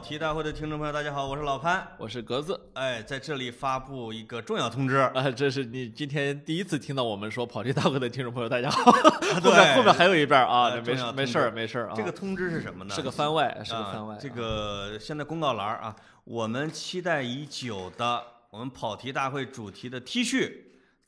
[0.00, 1.86] 跑题大会的听众朋友，大家好，我是老潘。
[1.98, 8.90] 我是格子哎，在这里发布一个重要通知， 啊，这是你今天第一次听到我们说跑题大会的听众朋友，大家好。
[8.90, 11.92] 后对面后面还有一半啊，没事没事儿没事儿啊。
[11.94, 12.94] 这个通知是什么呢？
[12.94, 14.16] 是个番外，是个啊番外。
[14.18, 15.94] 这个现在公告栏啊，
[16.24, 20.50] 我们期待已久的我们跑题大会主题的 T 恤，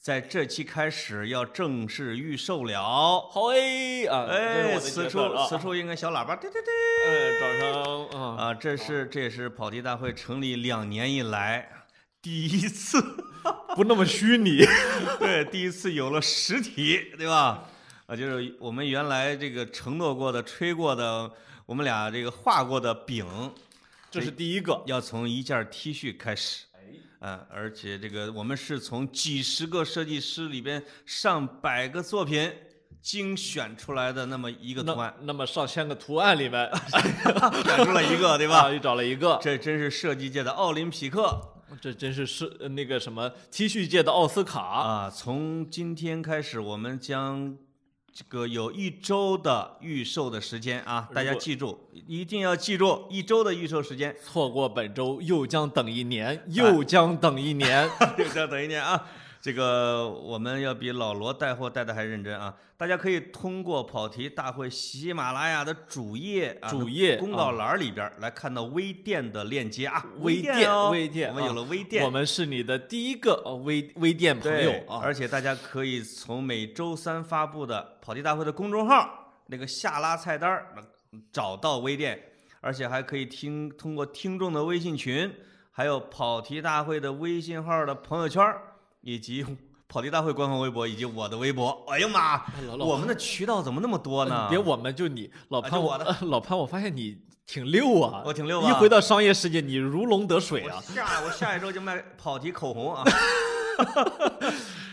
[0.03, 2.83] 在这期开始要正式预售了。
[3.30, 6.74] 好哎啊，哎，此处此处应该小喇叭，对对对。
[7.06, 8.46] 哎，掌声啊！
[8.46, 11.87] 啊，这是这也是跑题大会成立两年以来
[12.20, 13.01] 第一次，
[13.77, 14.65] 不那么虚拟。
[15.20, 17.69] 对，第一次有了实体，对吧？
[18.07, 21.30] 啊，就是我们原来这个承诺过的、吹过的，
[21.65, 23.24] 我们俩这个画过的饼，
[24.10, 24.82] 这是第一个。
[24.87, 26.65] 要从一件 T 恤开始。
[27.22, 32.52] 哎，啊，而且这个我们是从几十个设计师里边上百个作品
[33.00, 36.68] 精选出来的那么一个图案，那么上千个图案里面，
[37.64, 38.62] 选出了一个，对吧？
[38.66, 41.40] 啊又找了一个，这真是设计界的奥林匹克
[41.80, 44.60] 这真是是呃那个什么 T 恤界的奥斯卡。
[44.60, 45.10] 啊！
[45.10, 47.57] 从今天开始，我们将
[48.15, 57.88] 这个有一周的预售的时间啊，大家记住，一定要记住一周的预售时间，错过本周又将等一年，又将等一年。
[58.19, 59.07] 又将等一年啊。
[59.43, 62.54] 这个我们要比老罗带货带的还认真啊！
[62.76, 80.72] 大家可以通过跑题大会喜马拉雅的主页啊主页公告栏里边来看到微店的链接啊，微店哦微店，我们有啊了微店，我们是你的第一个呃微微店朋友，啊，而且大家可以从每周三发布的跑题大会的公众号那个下拉菜单儿
[81.32, 82.16] 找到微店，
[82.60, 85.34] 而且还可以听通过听众的微信群，
[85.72, 88.62] 还有跑题大会的微信号的朋友圈儿，
[89.03, 89.44] 以及
[89.86, 91.84] 跑题大会官方微博以及我的微博。
[91.88, 92.42] 哎呀妈，
[92.78, 94.48] 我们的渠道怎么那么多呢？
[94.48, 100.94] 别我们就你老潘，啊我的呃老潘，我发现你挺溜啊， 我挺溜啊一回到商业世界，你如龙得水啊我。
[100.94, 103.04] 下我下一周就卖跑题口红啊！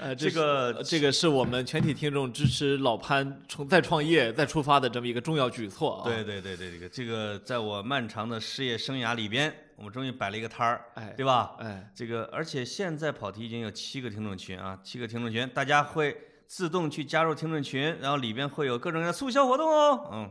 [0.01, 6.03] 呃，这个呃这个是我们全体听众支持老潘从再创业再出发的这么一个重要举措啊。
[6.05, 11.55] 对，对对对，这个这个，在我漫长的事业生涯里边，我们终于摆了一个摊儿，哎对吧？
[11.59, 16.15] 哎，这个，而且现在跑题已经有七个听众群啊，七个听众群，大家会
[16.47, 20.09] 自动去加入听众群，然后里边会有各种各样的促销活动哦。
[20.11, 20.29] 嗯，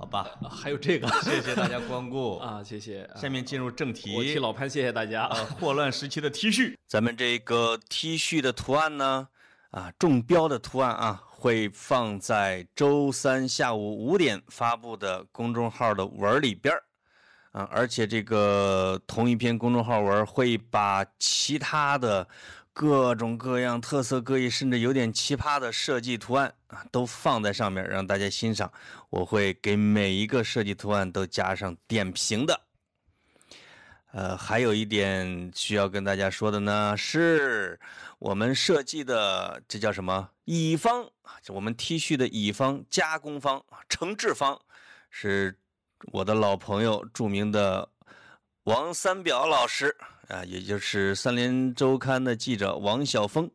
[0.00, 2.38] 好吧，啊还有这个谢谢大家光顾。
[2.40, 3.02] 啊，谢谢。
[3.02, 4.16] 啊下面进入正题。
[4.16, 5.26] 我替老潘谢谢大家。
[5.26, 9.28] 呃， 霍乱时期的 T 恤，咱们这个 T 恤的图案呢，
[9.72, 16.82] 啊，中标的图案啊，会放在周三下午五点发布的公众号的文里边儿，
[17.52, 22.26] 啊，而且这个同一篇公众号文会把其他的
[22.80, 28.72] 各种各样、特色各异，甚至有点奇葩的设计图案啊，都放在上面让大家欣赏。
[29.10, 32.58] 我会给每一个设计图案都加上点评的。
[34.12, 37.78] 呃，还有一点需要跟大家说的呢，是
[38.18, 40.30] 我们设计的这叫什么？
[40.46, 41.06] 乙方，
[41.48, 44.58] 我们 T 恤的乙方加工方啊，承制方
[45.10, 45.54] 是
[46.12, 47.86] 我的老朋友，著名的
[48.64, 49.94] 王三表老师
[50.30, 53.50] 啊，也就是三联周刊的记者王晓峰，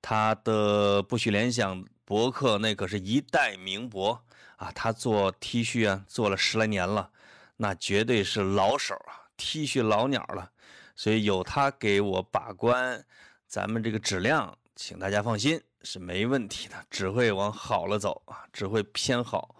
[0.00, 4.20] 他的不许联想博客那可是一代名博
[4.56, 7.10] 啊，他做 T 恤啊，做了十来年了，
[7.56, 9.28] 那绝对是老手啊。
[9.36, 10.50] T 恤老鸟了，
[10.96, 13.04] 所以有他给我把关，
[13.46, 19.54] 咱们这个质量，请大家放心是没问题的，只会往好了走啊，只会偏好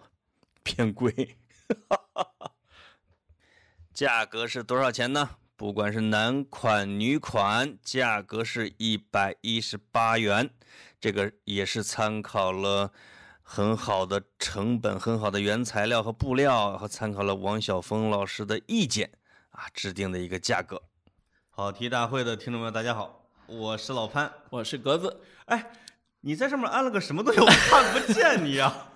[0.63, 1.37] 偏贵。
[3.93, 5.37] 价格是多少钱呢？
[5.61, 10.49] 不管是男款、女款，价格是一百一十八元。
[10.99, 12.91] 这个也是参考了
[13.43, 19.11] 很好的成本、很好的原材料和布料，和参考了王晓峰老师的意见。
[19.51, 20.81] 啊，制定的一个价格。
[21.51, 24.33] 好题大会的听众朋友，大家好，我是老潘。
[24.49, 25.73] 我是格子，哎，
[26.21, 27.39] 你在上面安了个什么东西？
[27.39, 28.90] 我看不见你啊！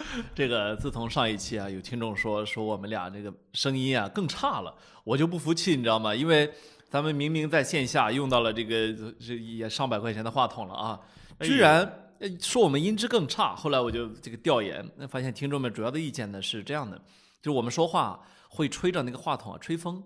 [0.34, 4.74] 这个自从上一期啊，有听众说说我们俩这个声音啊更差了，
[5.04, 6.14] 我就不服气，你知道吗？
[6.14, 6.50] 因为
[6.88, 11.00] 咱们明明在线下用到了这个这也上百块钱的话筒了啊，
[11.40, 11.80] 居然
[12.18, 13.54] 呃说我们音质更差。
[13.54, 16.96] 后来我就这个调研，那发现听众们主要的意见呢是这样的，
[17.42, 20.02] 就是我们说话会吹着那个话筒啊吹风，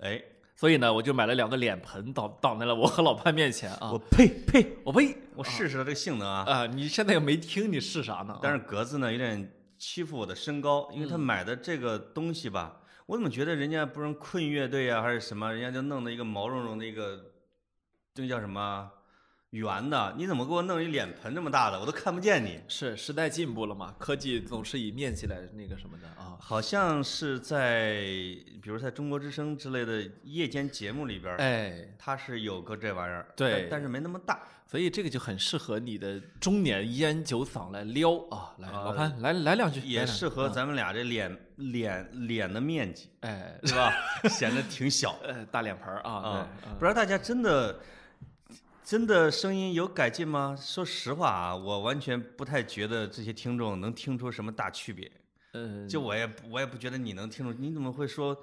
[0.00, 0.20] 哎，
[0.56, 6.44] 所以呢我就买了两个脸盆倒倒在了我和老潘面前啊我，呸呸，我呸我试试它这个性能啊。
[6.46, 6.66] 啊！
[6.66, 8.38] 你现在又没听，你试啥呢？
[8.40, 17.20] 但是格子呢有点欺负我的身高，因为他买的这个东西吧，我怎么觉得人家不是困乐队啊，还是什么，人家就弄的一个毛茸茸的一个，
[18.14, 18.90] 这个叫什么？
[19.54, 22.60] 圆的，你怎么给我弄一脸盆这么大的，我都看不见你。
[22.66, 23.94] 是时代进步了嘛？
[23.98, 26.36] 科技总是以面积来那个什么的啊。
[26.40, 27.94] 好像是在，
[28.60, 34.40] 比如在中国之声之类的夜间节目里边儿，哎，它是有个这玩意儿，对但但是没那么大。
[34.66, 38.54] 所以这个就很适合你的中年烟酒嗓来撩啊！
[38.58, 43.92] 来，老潘来来两句，也适合啊咱们俩这脸脸脸的面积，哎，是吧？
[44.28, 46.72] 显得挺小 呃，大脸盆儿啊，啊对。
[46.72, 47.78] 不知道大家真的
[48.84, 50.54] 真的声音有改进吗？
[50.60, 55.10] 说实话啊，我完全不太觉得这些听众能听出什么大区别。
[55.54, 58.36] 嗯，就我也我也不觉得你能听出，你怎么会说？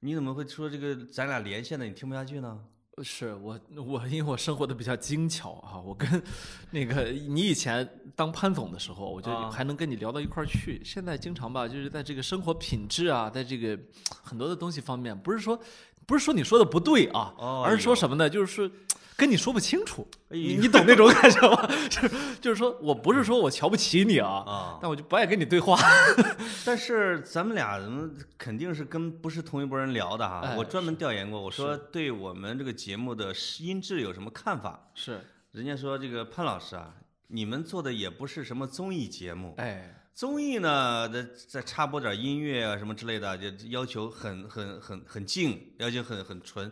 [0.00, 2.60] 你怎么会说这个咱俩连线的你听不下去呢？
[3.02, 6.22] 是我我因为我生活的比较精巧啊，我跟
[6.70, 10.80] 那个你以前当潘总的时候，我就啊还能跟你聊到一块儿去。
[10.84, 13.76] 现在经常吧，就是在这个生活品质啊，在这个
[14.22, 15.60] 很多的东西方面，不是说
[16.06, 18.30] 不是说你说的不对啊，哦而是说什么呢？
[18.30, 18.70] 就是说
[19.18, 21.68] 跟你说不清楚，你你懂那种感觉吗？
[21.90, 22.10] 就是
[22.40, 25.76] 就是说我不是说我瞧不起你啊，啊，但我就不爱跟你对话。
[26.64, 30.42] 但是咱们俩嗯肯定是跟不是同一拨人聊的哈。
[30.44, 34.88] 哎我专门调研过，我说对我们这个节目的音质有什么看法？
[34.94, 35.20] 是，
[35.50, 36.94] 人家说这个潘老师啊，
[37.26, 46.70] 你们做的也不是什么综艺节目，哎，综艺呢，再再插播点音乐啊什么之类的，就要求很很很很静，要求很很纯。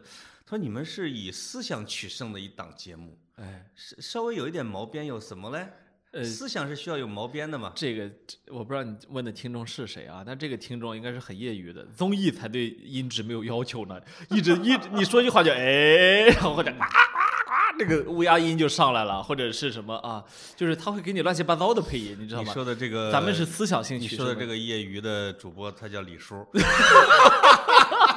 [0.49, 5.67] 他说你们是以思想取胜的一档节目，哎，稍稍微有一点毛边，有什么嘞？
[6.13, 7.73] 呃思想是需要有毛边的嘛。
[7.75, 8.09] 这个
[8.47, 10.23] 我不知道你问的听众是谁啊？
[10.25, 14.01] 但这个听众应该是很业余的，综艺才对音质没有要求呢，
[14.31, 20.25] 一直一直你说句话就哎，然后或者呱呱呱，这个乌鸦音就上来了，或者是什么啊？
[20.55, 22.55] 就是他会给你乱七八糟的配音，你知道你吗？
[22.55, 26.47] 说的这个，咱们是思想性你说的这个业余的主播，他叫李叔。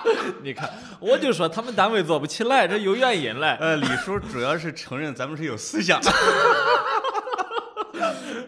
[0.44, 0.69] 你看，
[1.00, 3.57] 我就说他们单位做不起来，这有原因嘞。
[3.60, 6.00] 呃，李叔主要是承认咱们是有思想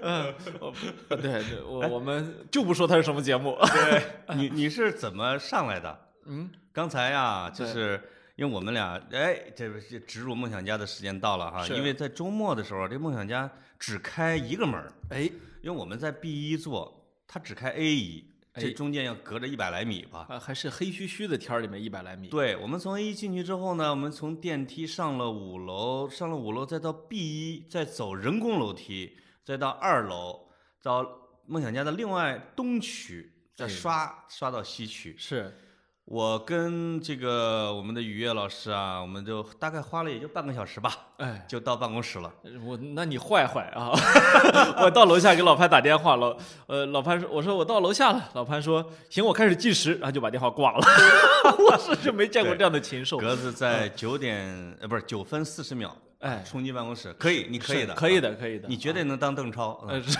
[0.01, 0.33] 嗯。
[1.09, 3.57] 对对，我我们就不说他是什么节目。
[3.73, 4.01] 对，
[4.35, 5.99] 你你是怎么上来的？
[6.25, 8.01] 嗯，刚才呀，就是
[8.35, 11.67] 因为我们俩，哎，这不是植入梦想家的时间到了哈。
[11.67, 15.29] 因为在周末的时候，这梦想家只开一个门儿哎，
[15.61, 20.25] 因为我们在 B 一做，它只开 A 一，这哎中间要隔着一百来米吧。
[20.27, 22.27] 还还是黑黢黢的天儿里面一百来米。
[22.27, 30.47] 对，我们从 A 一进去之后呢，我们从电梯上了五楼，上了五楼，再到 B 一，再走人工楼梯，再到二楼，
[30.81, 31.05] 到
[31.45, 35.15] 梦想家的另外东区，再哎刷刷到西区。
[35.17, 35.57] 是，
[36.05, 42.33] 我跟这个我们的雨月老师啊，我们就大概花了也就半个小时吧，哎，就到办公室了。
[42.65, 43.91] 我那你坏坏啊！
[44.83, 46.35] 我到楼下给老潘打电话，老
[46.67, 50.79] 呃老潘说，我说我到楼下了，老潘说行，我开始计时，然后就把电话挂了。
[51.57, 53.17] 我是就没见过这样的禽兽。
[53.17, 58.67] 格子在九点呃不是九分四十秒，哎，冲进办公室，可以，你可以的，可以的，可以的。
[58.67, 59.79] 你绝对能当邓超。
[59.87, 60.17] 嗯呃是，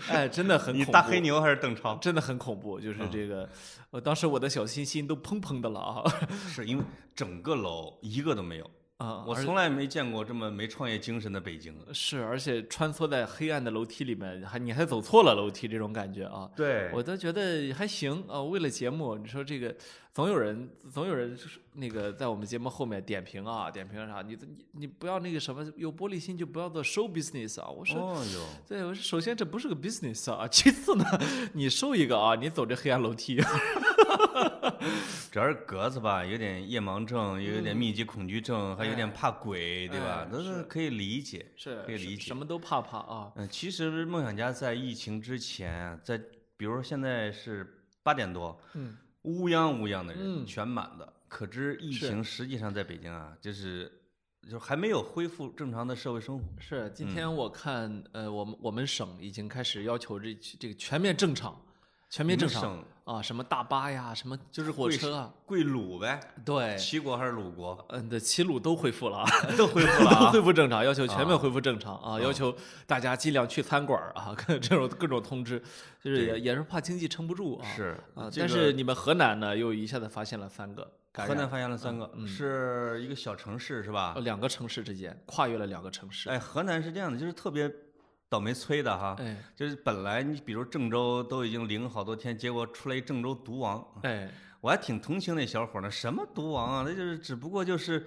[0.08, 1.96] 哎，真的很你恐怖大黑牛还是邓超？
[1.96, 3.48] 真的很恐怖，就是这个，
[3.90, 6.04] 我当时我的小心心都砰砰的了啊
[6.48, 6.84] 是因为
[7.14, 8.64] 整个楼一个都没有，
[8.98, 9.24] 啊！
[9.24, 11.74] 而我从来没见过这么没创业精神的北京。
[11.92, 18.42] 是，而且穿梭在黑暗的楼梯里面，还你还走错了楼梯，这种感觉啊，对我都觉得还行啊。
[18.42, 19.74] 为了节目，你说这个
[20.18, 27.68] 总有人总有人就是那个在我们节目后面点评啊，点评啥，你你你不要那个什么有玻璃心就不要做 show business 啊。
[27.68, 28.20] 我说。
[28.66, 31.04] 对，我说首先这不是个 business 啊，其次呢，
[31.54, 33.36] 你收一个啊，你走这黑暗楼梯，
[35.30, 40.32] 主要是格子吧，有点夜盲症，有点密集恐惧症，还有点怕鬼，对吧哎？
[40.32, 41.46] 都是可以理解。
[41.54, 43.30] 是可以理解什么都怕怕啊。
[43.36, 46.20] 嗯，其实梦想家在疫情之前，在
[46.56, 51.12] 比如说现在是八点多，嗯，乌泱乌泱的人，嗯全满的。
[51.28, 53.92] 可知疫情实际上在北京啊，就是
[54.48, 56.44] 就还没有恢复正常的社会生活。
[56.58, 61.60] 是，今嗯天我看，呃，我们我们省已经开始要求这这个全面正常，
[62.10, 67.86] 全面正常省啊，什么大巴呀，什么就是火车啊，贵鲁呗，对，齐国还是鲁国？
[67.88, 72.54] 嗯，对齐鲁都恢复了啊， 都恢复了 恢复正常，要求全面啊恢复正常啊，要求
[72.86, 75.58] 大家尽量去餐馆啊，各 这种各种通知，
[76.02, 77.66] 就是也也是怕经济撑不住啊。
[77.68, 84.20] 是啊，但是你们河南呢，又一下子发现了三个，河南发现了三个，嗯是一个小城市是吧呃？
[84.22, 86.28] 两个城市之间跨越了两个城市。
[86.28, 87.70] 哎，河南是这样的，就是特别
[88.28, 89.16] 倒霉催的哈。
[89.18, 94.30] 哎就是本来你比如郑州都已经零好多天，结果出来一郑州毒王，哎，
[94.60, 95.90] 我还挺同情那小伙呢。
[95.90, 96.84] 什么毒王啊？
[96.86, 98.06] 那就是只不过就是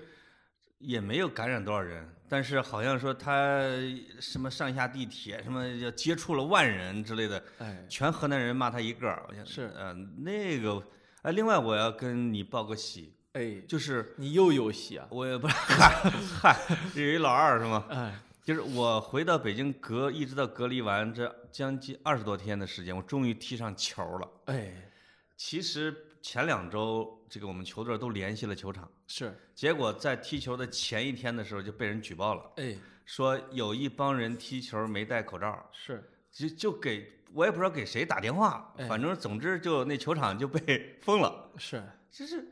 [0.80, 3.62] 也没有感染多少人，但是好像说他
[4.20, 9.24] 什么上下地铁什么要接触了万人之类的，哎，全河南人骂他一个儿。
[9.30, 10.82] 我想是呃那个
[11.22, 15.06] 哎，另外我要跟你报个喜，哎，就是你又有喜啊？
[15.12, 16.58] 我也不是嗨，
[16.96, 17.86] 有一老二是吗？
[17.90, 24.32] 哎，就是我回到北京隔一直到隔离完这将近二十多天的时间，我终于踢上球了。
[24.46, 24.74] 哎，
[25.38, 38.88] 其实前两周这个我们球队都联系了球场，是，结果在踢球的前一天的时候就被人举报了，哎，说有一帮人踢球没戴口罩，是，就就给我也不知道给谁打电话，哎。
[38.88, 41.52] 反正总之就那球场就被封了。
[41.58, 42.46] 是，就是，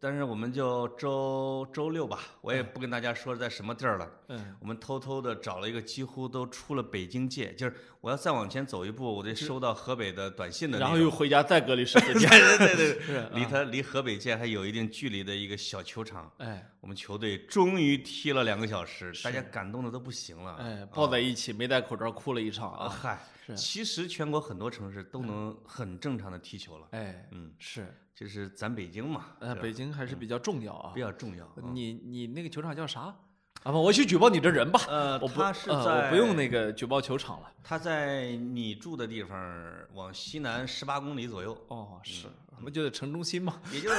[0.00, 4.10] 但是我们就周周六吧，我也不跟大家说在什么地儿了。
[4.28, 10.78] 嗯，我们偷偷的找了一个几乎都出了北京界，就是我要再往前走一步，我得收到河北的短信的。
[10.78, 12.28] 然后又回家再隔离十四天。
[12.58, 20.56] 对对对 离他离河北界还有一定距离的一个小球场，哎我们球队终于踢了两个小时，大家感动的都不行了。
[20.56, 22.88] 哎，抱在一起没戴口罩哭了一场啊，啊。
[22.88, 26.86] 嗨，是其实全国很多城市都能很正常的踢球了。
[26.92, 31.00] 哎，嗯，是，就是咱北京嘛，呃，北京还是比较重要啊比。
[31.00, 31.44] 较重要。
[31.56, 33.14] 嗯你你那个球场叫啥？
[33.62, 34.80] 啊不，我去举报你这人吧。
[34.88, 37.50] 呃，我不，他是呃在我不用那个举报球场了。
[37.62, 43.60] 他在你住的地方往西南十八公里左右，哦，是，我们就在城中心嘛。
[43.72, 43.96] 也就是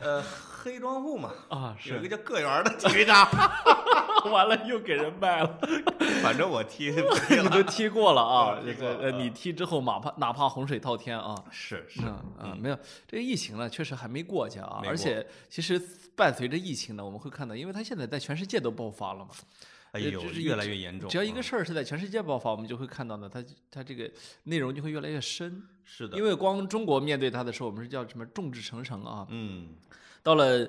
[0.00, 2.16] 呃黑庄户嘛，啊，是有一个。
[2.16, 3.26] 叫个园的体育场。
[4.30, 5.58] 完了，又给人卖了。
[6.24, 6.90] 反正我踢
[7.42, 7.62] 你都。
[7.64, 15.80] 踢过了啊，这个呃，你踢之后，哪怕哪怕洪水滔天啊，是是，嗯啊，没有这个疫情呢，确实还没过去啊，而且其实
[16.14, 19.30] 伴随着疫情呢，我们会看到，因为它现在在全世界都爆发了嘛，
[19.92, 21.08] 哎呦，这是越来越严重。
[21.10, 21.42] 只要一个嗯。
[21.42, 24.10] 事儿是在全世界爆发，我们就会看到呢，它它这个
[24.44, 29.68] 内容就会越来越深，是的，因为光中国面对它的时候，我们是叫什么众志成城啊，嗯，
[30.22, 30.68] 到了呃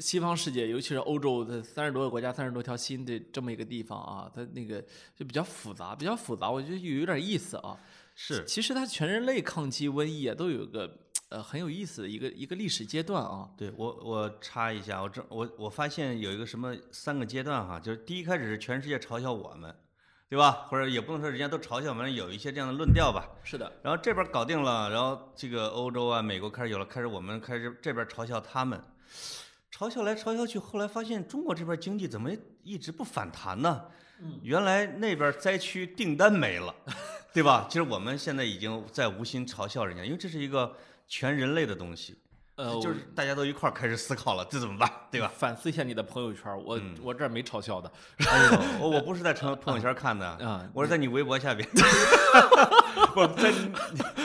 [0.00, 4.80] 西方世界，尤其是欧洲的三十多个国家、三十多条心的这么一个地方啊，它那个
[5.14, 7.78] 就比较复杂，比较复杂，我觉得有有点意思啊。
[8.14, 10.90] 是其实它全人类抗击瘟疫啊，都有一个
[11.28, 13.50] 呃很有意思的一个一个历史阶段啊。
[13.58, 19.74] 对我我插一下，我这我我发现有一个什么三个阶段哈，就是第一开始是全世界嘲笑我们，
[20.30, 20.50] 对吧？
[20.68, 23.28] 或者也不能说人家都嘲笑我们，有一些这样的论调吧。
[23.44, 28.82] 是的，然后这边搞定了，然后这个欧洲啊、美国开始有了，开始我们开始这边嘲笑他们，
[29.76, 32.30] 嘲笑来嘲笑去，后来发现中国这边经济怎么
[32.62, 33.84] 一直不反弹呢？
[34.40, 36.74] 原来那边灾区订单没了，
[37.30, 37.66] 对吧？
[37.68, 40.74] 其实我们现在已经在无心嘲笑人家，因为这是一个
[41.06, 42.16] 全人类的东西，
[42.56, 45.30] 呃，就是大家都一块儿开始思考了，这怎么办，对吧？
[45.34, 47.90] 反思一下你的朋友圈，我、嗯我这儿没嘲笑的
[48.80, 50.66] 我我不是在朋朋友圈看的， 啊。
[50.72, 51.68] 我是在你微博下边，
[53.14, 53.70] 我在你，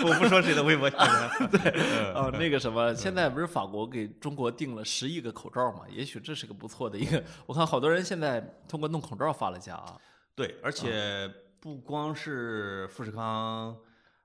[0.03, 0.97] 我不说谁的微博下
[1.37, 5.81] 边， 对，哦，那个什么，现在不是法国给中国订了十亿个口罩嘛？
[5.89, 7.21] 也许这是个不错的一个。
[7.45, 9.97] 我看好多人现在通过弄口罩发了家啊。
[10.33, 13.75] 对，而且不光是富士康，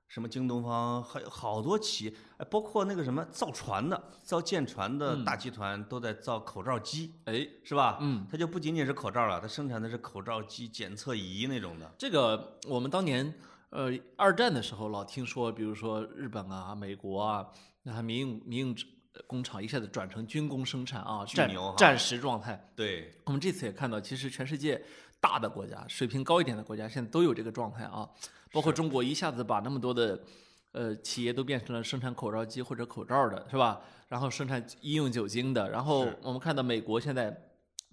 [0.07, 7.97] 什么京东方，还有好多企业，哎，包括那个什么造船的、造舰船的大集团都在造口罩机，哎，是吧？
[7.99, 11.93] 嗯，它就不仅仅是口罩了，它生产的是口罩机、检测仪那种的。
[11.97, 13.33] 这个我们当年
[13.69, 17.45] 呃二战的时候老听说，比如说日本啊、美国啊，
[17.83, 18.75] 那它民用民用
[19.13, 22.71] 呃工厂一下子转成军工生产啊，战战时状态。
[22.77, 24.81] 对，我们这次也看到，其实全世界
[25.19, 28.09] 大的国家、水平高一点的国家，现在都有这个状态啊。
[28.51, 30.19] 包括中国一下子把那么多的
[30.71, 33.81] 呃企业都变成了生产口罩机或者口罩的，是吧？
[34.07, 37.29] 然后生产医用酒精的，然后我们看到美国现在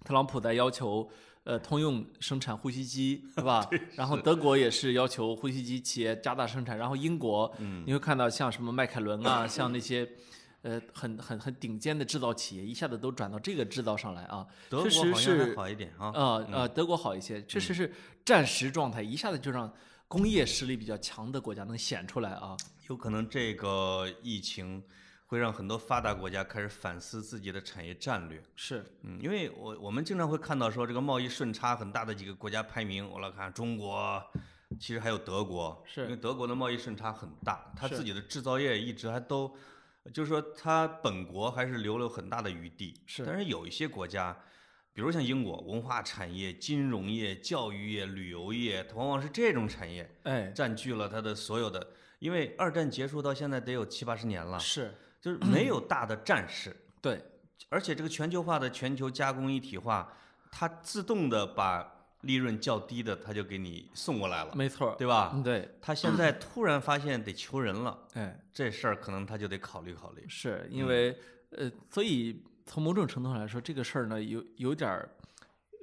[0.03, 1.09] 特朗普在要求。
[1.45, 3.69] 呃，通用生产呼吸机是吧？
[3.93, 10.09] 然后德国也是要求呼吸机企业加大生产，然后英国，嗯你会看到像什么迈凯伦啊，像那些，
[10.63, 14.43] 呃，很很很顶尖的制造企业，一下子都转到这个制造上来啊。
[14.71, 16.11] 德国是好一点啊。
[16.15, 17.93] 呃呃，德国好一些，确实是
[18.25, 19.71] 战时状态，一下子就让
[20.07, 22.55] 工业实力比较强的国家能显出来啊。
[22.87, 24.83] 有可能这个疫情
[25.25, 28.41] 会让很多发达国家开始反思自己的产业战略。
[28.55, 34.23] 是，嗯，因为我我们经常会看到说这个贸易顺差很大的几个国家排名，我来看中国，
[34.79, 39.51] 其实还有德国，是因为德国的贸易顺差很大，它自己的制造业一直还都，
[40.13, 42.93] 就是说它本国还是留了很大的余地。
[43.07, 44.37] 是但是有一些国家，
[44.95, 51.85] 比如像英国，文化产业、金融业、教育业、旅游业，它往往是这种产业哎，占据了它的所有的。
[52.19, 56.73] 因为二战结束到现在得有七八十年了，是就是没有大的战事。
[57.01, 57.21] 对，
[57.67, 60.17] 而且这个全球化的全球加工一体化，
[60.49, 65.31] 它自动的把利润较低的，它就给你送过来了，没错儿，对吧？
[65.35, 70.25] 嗯对，他现在突然发现得求人了，哎，这事儿可能他就得考虑考虑。
[70.29, 71.19] 是因为
[71.51, 75.09] 呃，所以从某种程度上来说，这个事儿呢，有有点儿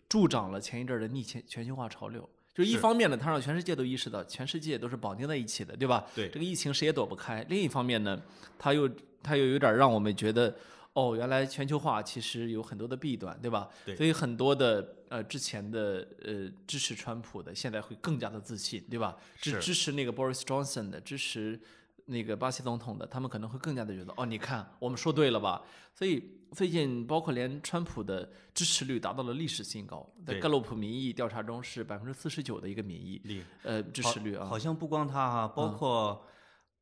[0.08, 2.28] 助长了前一阵儿的逆全全球化潮流。
[2.54, 6.04] 就一方面呢，它让全世界都意识到，全世界都是绑定在一起的，对吧？
[6.14, 7.42] 对这个疫情谁也躲不开。
[7.48, 8.20] 另一方面呢，
[8.58, 8.86] 它又
[9.22, 10.54] 它又有点儿让我们觉得，
[10.92, 13.70] 哦，原来全球化其实有很多的弊端，对吧？
[13.86, 19.16] 对所以很多的呃之前的呃支持川普的，现在会更加的自信，对吧？
[19.40, 21.58] 支是支持那个 Boris Johnson 的，支持
[22.06, 25.62] 那个巴西总统的，他们可能会更加的觉得，哦，你看我们说对了吧？
[25.94, 36.24] 所以最近包括连川普的支持率达到了历史新高，在对盖洛普民意调查中是百分之四十九的一个民意呃支持率啊，好像不光他哈，包括、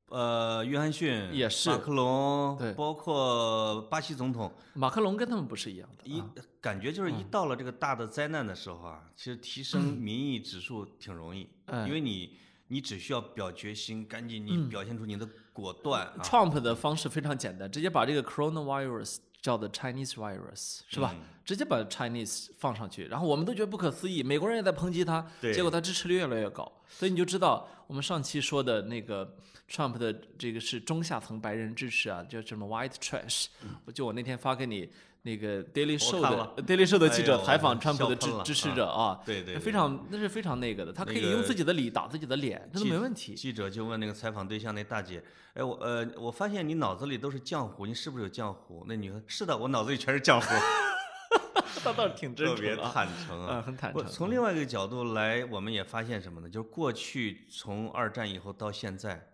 [0.08, 12.36] 呃约翰逊也是马克龙，对包括巴西总统，马克龙跟他们不是一样的，一啊感觉就是一到了这个大的灾难的时候啊，其实提升民意指数挺容易，嗯因为你
[12.72, 21.12] 你只需要表决心，赶紧你表现出你的果断啊，Trump 的方式非常简单，直接把这个 coronavirus 叫的 Chinese virus 是吧？
[21.14, 21.20] 嗯。
[21.44, 29.36] 直接把 Chinese 放上去，然后我们都觉得不可思议，美国人也在抨击他，结果他支持率越来越高，所以你就知道我们上期说的那个
[29.68, 33.46] Trump 的这个是中下层白人支持啊，叫什么 white trash，、
[33.84, 34.88] 我就我那天发给你
[35.22, 43.34] 那个 Daily Show 的 Daily Show 的记者采访川普的支支持者啊，对对对非常那是非常那个的，他可以用自己的理打自己的脸，这都没问题。
[43.34, 45.22] 记者就问那个采访对象那大姐，
[45.54, 48.84] 哎，我呃，我发现你脑子里都是浆糊，你是不是有浆糊？
[48.88, 50.46] 那女的，是的，我脑子里全是浆糊，
[51.84, 53.62] 他倒是挺真特别坦诚啊，啊。
[53.62, 54.06] 很坦诚。
[54.06, 56.48] 从另外一个角度来，我们也发现什么呢？
[56.48, 59.28] 就是过去从二战以后到现在，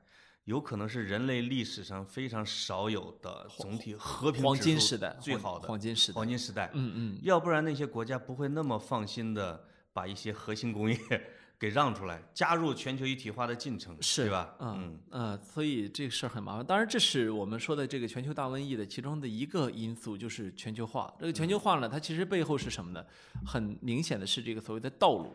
[0.46, 6.70] 有可能是人类历史上非常少有的总体和平黄金时代，最好的黄金时代，黄金时代。
[6.72, 10.96] 嗯嗯，要不然那些国家不会那么放心的把一些核心工业
[11.58, 14.54] 给让出来，加入全球一体化的进程，是对吧？
[14.60, 16.64] 嗯呃，所以这个事儿很麻烦。
[16.64, 21.12] 当然，这是我们说的这个全球大瘟疫的其中的一个因素，就是全球化。
[21.18, 23.04] 这个全球化呢，它其实背后是什么呢？
[23.44, 25.34] 很明显的是这个所谓的道路。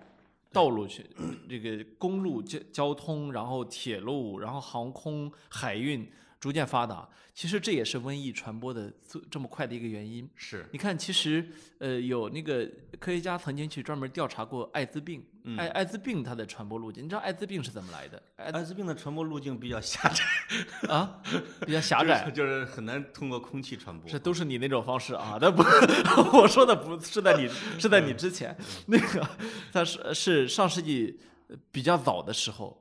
[0.52, 1.06] 道路去，
[1.50, 6.06] 这个公路交交通，然后铁路，然后航空、海运
[6.42, 10.28] 逐渐发达，其实这也是瘟疫传播的这这么快的一个原因。
[10.36, 12.68] 是你看，其实呃，有那个
[13.00, 15.24] 科学家曾经去专门调查过艾滋病，
[15.56, 18.20] 艾艾滋病它的传播路径，你知道艾滋病是怎么来的？
[18.38, 20.24] 艾艾滋病的传播路径比较狭窄，
[20.92, 21.22] 啊，
[21.64, 24.10] 比较狭窄，就是很难通过空气传播。
[24.10, 25.62] 这都是你那种方式啊，但不，
[26.36, 29.30] 我说的不是在你是在你之前，那个
[29.72, 32.81] 它是是上世纪呃比较早的时候，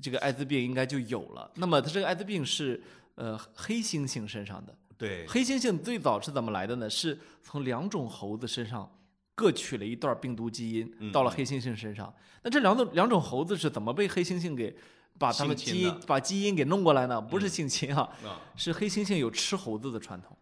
[0.00, 1.50] 这个艾滋病应该就有了。
[1.56, 2.82] 那么它这个艾滋病是
[3.14, 6.88] 呃黑猩猩身上的，对，黑猩猩最早是怎么来的呢？
[6.90, 8.90] 是从两种猴子身上
[9.34, 12.12] 各取了一段病毒基因，嗯到了黑猩猩身上。
[12.42, 14.76] 那这两种两种猴子是怎么被黑猩猩给
[15.18, 17.20] 把它们基因把基因给弄过来呢？
[17.20, 20.36] 不是性侵啊，啊，是黑猩猩有吃猴子的传统。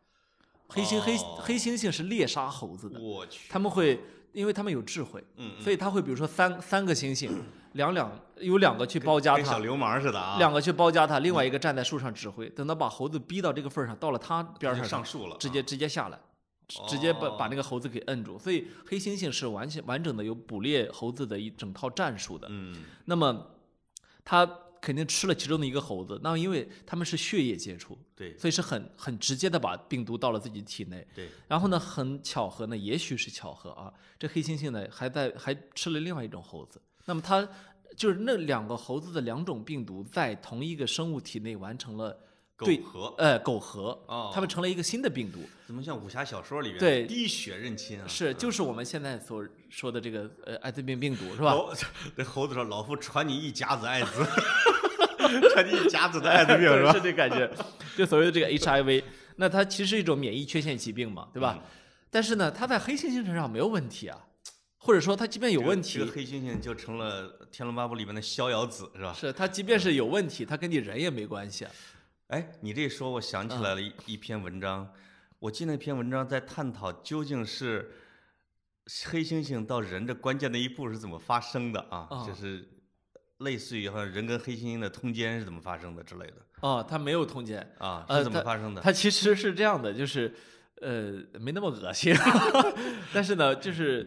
[0.68, 4.00] 黑猩黑哦黑猩猩是猎杀猴子的，我去，他们会，
[4.32, 7.30] 因为他们有智慧，嗯，所以他会比如说三三个猩猩，
[7.72, 16.18] 两两有两个去包夹他，小流氓似的啊，两个去包夹他，另外一个站在树上指挥，等到把猴子逼到这个份儿上，到了他边儿上上树了，直接直接下来，
[16.68, 18.38] 直直接把把那个猴子给摁住。
[18.38, 22.46] 所以黑猩猩是完全完整的有捕猎猴子的一整套战术的。
[22.50, 23.50] 嗯，那么
[24.24, 24.48] 他
[24.80, 28.37] 肯定吃了其中的一个猴子，那么因为他们是血液接触，对。
[28.37, 31.06] 所以是很很直接的把病毒到了自己体内。
[31.14, 37.46] 对，然后呢，很巧合呢，也许是巧合啊，这黑猩猩呢还在还吃了另外一种猴子，那么它
[37.96, 42.18] 就是那两个猴子的两种病毒在同一个生物体内完成了
[42.58, 48.06] 对苟合呃苟合，哦它们成了一个新的病毒，怎么像武侠小说里面对滴血认亲啊？
[48.06, 51.52] 是就是我们现在所说的这个呃艾滋病病毒是吧？
[51.52, 51.74] 老
[52.14, 54.24] 那猴子说：“老夫传你一甲子艾滋，
[55.52, 57.50] 传你一甲子的艾滋病是吧 是这感觉，
[57.96, 59.02] 就所谓的这个 HIV，
[59.36, 61.58] 那它其实是一种免疫缺陷疾病嘛，对吧？
[61.60, 61.62] 嗯
[62.14, 64.18] 但是呢，它在黑猩猩身上没有问题啊，
[64.85, 69.14] 或者说他即便有问题，这个黑猩猩就成了《天龙八部》里面的逍遥子是吧？
[69.14, 71.71] 是他即便是有问题，他跟你人也没关系啊。
[72.27, 74.92] 哎，你这一说，我想起来了一一篇文章，
[75.38, 77.92] 我记得那篇文章在探讨究竟是
[79.05, 82.09] 黑猩猩到人这关键的一步是怎么发生的啊？
[82.11, 82.68] 啊就是
[83.38, 88.05] 类似于好像人跟黑猩猩的通奸是怎么发生的之类的哦，它没有通奸，啊？
[88.09, 88.83] 呃是怎么发生的？
[88.83, 90.35] 它其实是这样的，就是
[90.83, 92.14] 呃没那么恶心，
[93.14, 94.07] 但是呢，就是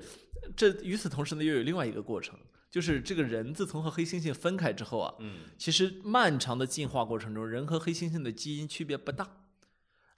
[0.55, 2.37] 这与此同时呢，又有另外一个过程，
[2.69, 9.27] 就是这个人自从和黑猩猩分开之后啊，嗯其实漫长的进化过程中，人和黑猩猩的基因区别不大。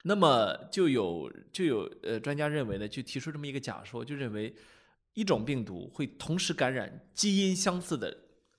[0.04, 4.56] 那么就有就有呃专家认为呢，就提出这么一个假说，就认为
[5.13, 8.15] 一种病毒会同时感染基因相似的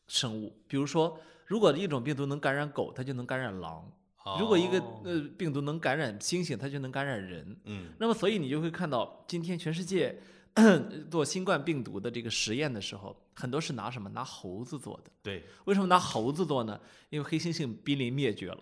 [0.08, 3.90] 生物，比如说，如果一种病毒能感染狗，它就能感染狼；
[4.38, 7.56] 如果一个哦呃病毒能感染猩猩，它就能感染人。
[7.64, 10.18] 嗯那么，所以你就会看到，今天全世界
[11.10, 14.08] 做新冠病毒的这个实验的时候，很多是拿什么？
[14.10, 15.10] 拿猴子做的。
[15.22, 16.80] 对，为什么拿猴子做呢？
[17.10, 18.58] 因为黑猩猩濒临灭绝了。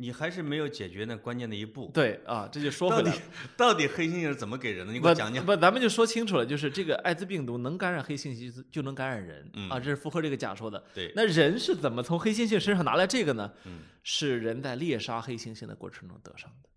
[0.00, 1.90] 你还是没有解决那关键的一步。
[1.92, 3.20] 对啊，这就说回来了。
[3.56, 4.92] 到底黑猩猩是怎么给人的？
[4.92, 5.44] 你给我讲讲。
[5.44, 10.82] 不，咱们就说清楚了，就是这个艾滋病毒能感染黑猩猩，就能感染人、嗯啊，这是符合这个假说的。
[10.94, 13.52] 对，那人是怎么从黑猩猩身上拿来这个呢？
[13.64, 16.68] 嗯，是人在猎杀黑猩猩的过程中得上的，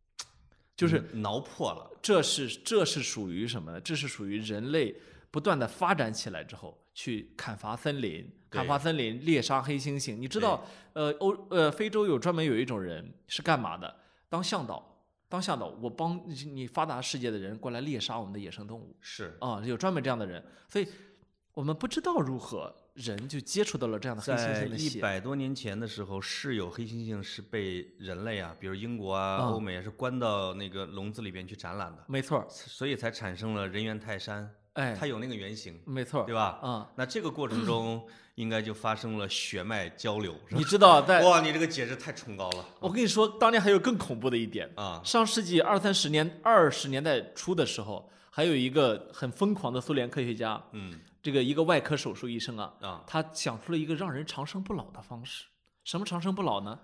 [0.75, 1.89] 就是嗯挠破了。
[2.01, 3.79] 这是这是属于什么呢？
[3.79, 4.95] 这是属于人类
[5.29, 10.15] 不断的发展起来之后，去砍伐森林、砍伐森林、猎杀黑猩猩。
[10.15, 13.95] 你知道，呃，欧呃非洲有专门有一种人是干嘛的？
[14.29, 18.95] 当向导，当向导，我帮你发达世界的人过来猎杀我们的野生动物。
[18.99, 19.35] 是。
[19.39, 20.87] 啊，有专门这样的人，所以
[21.55, 25.01] 我们不知道如何人就接触到了这样的黑猩猩的血。
[25.01, 29.47] 百多年前的时候，是有黑猩猩是被人类啊，比如英国啊、啊。
[29.47, 36.60] 欧美啊，是关到那个笼子里边去展览的，没错，所以才产生了人猿泰山，哎，它有那个原型，没错，对吧？
[36.62, 45.01] 啊，那这个过程中 应该就发生了血脉交流，是吧你知道在哇，你这个解释太崇高了我跟你说，当年还有更恐怖的一点，啊！
[45.03, 55.45] 上世纪二三十年二十年代初的时候，还有一个很疯狂的苏联科学家，嗯这个一个外科手术医生啊，啊，他想出了一个让人长生不老的方式。
[55.84, 56.79] 什么长生不老呢？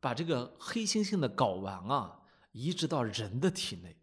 [0.00, 2.12] 把这个黑猩猩的睾丸啊
[2.52, 3.96] 移植到人的体内。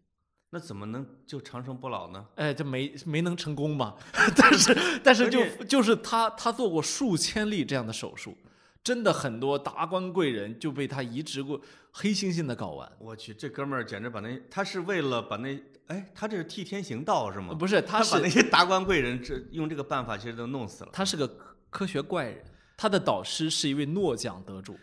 [0.52, 2.26] 那怎么能就长生不老呢？
[2.34, 3.94] 哎，这没没能成功嘛？
[4.36, 8.36] 但是但是就就是他他做过数千例这样的手术，
[8.82, 11.60] 真的很多达官贵人就被他移植过
[11.92, 12.90] 黑猩猩的睾丸。
[12.98, 17.54] 我去，这哥们儿简直把那他是为了把那哎，他这是替天行道是吗？
[17.54, 20.90] 不是，他他是把那些达官贵人这用这个办法其实都弄死了。
[20.92, 22.44] 他是个科科学怪人，
[22.76, 24.76] 他的导师是一位诺奖得主。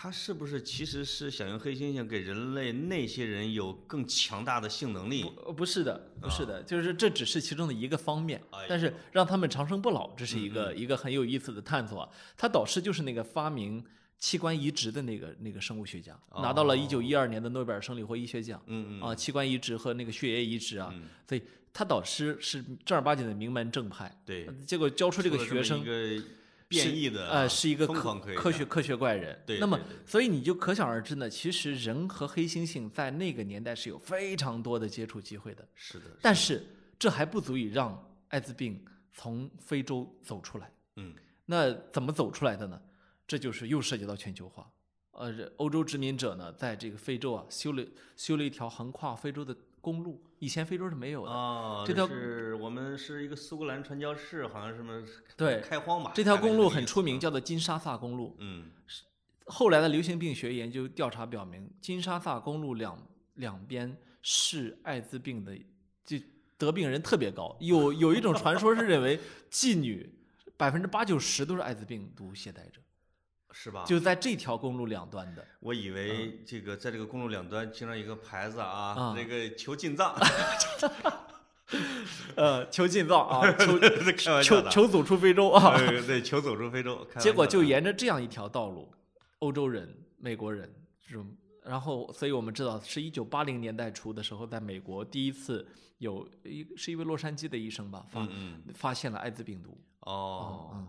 [0.00, 5.24] 他是不是其实是想用黑猩猩给人类那些人有更强大的性能力？
[5.24, 12.08] 不，不是的，不是的，就是这只是其中的一个方面但是让他们长生不老，这是一嗯个一个很有意思的探索啊。
[12.36, 13.84] 他导师就是那个发明
[14.20, 18.56] 器官移植的那个那个生物学家，拿到了一九一二年的诺贝尔生理或医学奖。
[18.60, 24.16] 哦嗯嗯啊，器官移植和那个血液移植啊，嗯所以他导师是正儿八经的名门正派。
[24.24, 26.22] 对，结果教出这个学生一个
[26.68, 29.36] 变异的呃，是一个科科学科学怪人。
[29.58, 35.66] 那么所以你就可想而知呢，其实人和黑猩猩在那个年代是有非常多的接触机会的。
[35.74, 36.62] 是的，但是
[36.98, 40.70] 这还不足以让艾滋病从非洲走出来。
[40.96, 41.14] 嗯
[41.46, 42.78] 那怎么走出来的呢？
[43.26, 44.70] 这就是又涉及到全球化。
[45.12, 47.82] 呃，这欧洲殖民者呢，在这个非洲啊，修了
[48.16, 51.32] 修了一条横跨非洲的公路，以前非洲是没有的。
[51.32, 52.06] 哦，这条
[52.98, 55.02] 是一个苏格兰传教士，好像什么
[55.36, 56.12] 对开荒吧？
[56.14, 58.36] 这条公路很出名，叫做金沙萨公路。
[58.40, 58.72] 嗯
[59.46, 65.56] 后来的流行病学研究调查表明，金沙萨公路两两边是艾滋病的，
[66.04, 66.18] 就
[66.58, 67.56] 得病人特别高。
[67.60, 69.18] 有有一种传说是认为
[69.50, 70.12] 妓女
[70.58, 72.80] 百分之八九十都是艾滋病毒携带者，
[73.52, 73.84] 是吧？
[73.86, 75.42] 就在这条公路两端的。
[75.60, 80.14] 我以为这个在这个公路两端经常有一个牌子啊，啊这个求进藏
[82.36, 84.42] 呃，求进藏啊， 求。
[84.42, 85.76] 求求走出非洲啊！
[85.78, 87.06] 对对，求走出非洲。
[87.18, 88.88] 结果就沿着这样一条道路，
[89.40, 90.72] 欧洲人、美国人
[91.06, 91.26] 这种，
[91.64, 95.66] 然后，所以我们知道，是一九八零年代初的时候，在美国第一次
[95.98, 100.86] 有一是一位洛杉矶的医生吧，发、嗯嗯发现了艾滋病毒，哦，嗯，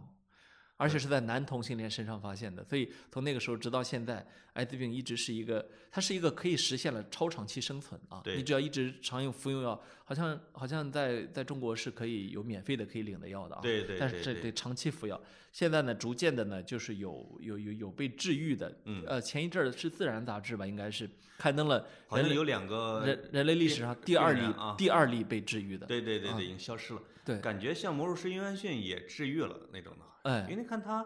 [0.79, 8.37] 而且是在男同性恋身上发现的，所以从那个时候直到现在，艾滋病一直是一个，它是一个可以实现了超长期生存啊，对。
[8.37, 15.19] 你只要一直常用服用药，好像好像在在中国是可以有免费的可以领的药的啊，对对对对但是这得长期服药。
[15.51, 19.03] 现在呢，逐渐的呢，就是有有有有被治愈的，嗯。
[19.05, 24.75] 呃，前一阵儿是《自然》杂志吧，应该是刊登了人类好像有两个，人人类历史上第二例啊。
[24.77, 27.01] 第二例被治愈的，对对对啊对，已经消失了。
[27.29, 31.05] 对，感觉像魔术师约翰逊也治愈了那种的，哎因为你看他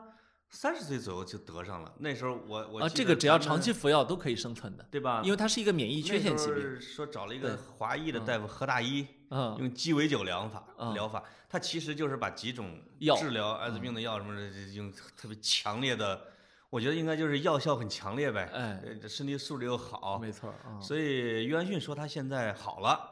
[0.49, 5.21] 三十岁左右就得上了，那时候我我啊，这个只要长期服药都可以生存的，对吧？
[5.25, 6.79] 因为它是一个免疫缺陷疾病。
[6.79, 16.21] 说找了一个华裔的大夫何大一，嗯，用鸡尾酒疗法嗯疗法，他其实就是把几种药治疗艾滋病的药什么的，用特别强烈的，
[16.69, 20.79] 我觉得应该就是药效很强烈呗，哎，呃身体素质又好，没错儿啊。
[20.79, 23.09] 所以约翰逊说他现在好了。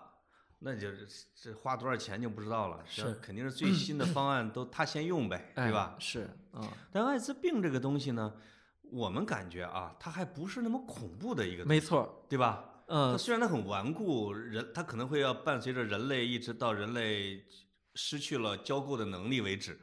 [0.63, 5.95] 那就是这花多少钱就不知道了，是肯定是最新的方案都他先用呗，哎对吧？
[5.97, 8.31] 是，嗯，但艾滋病这个东西呢，
[8.83, 12.83] 我们感觉啊，它还不是那么恐怖的一个，没错，对吧？
[12.87, 17.43] 它嗯，虽然它很顽固，人它可能会要伴随着人类一直到人类
[17.95, 19.79] 失去了交媾的能力为止，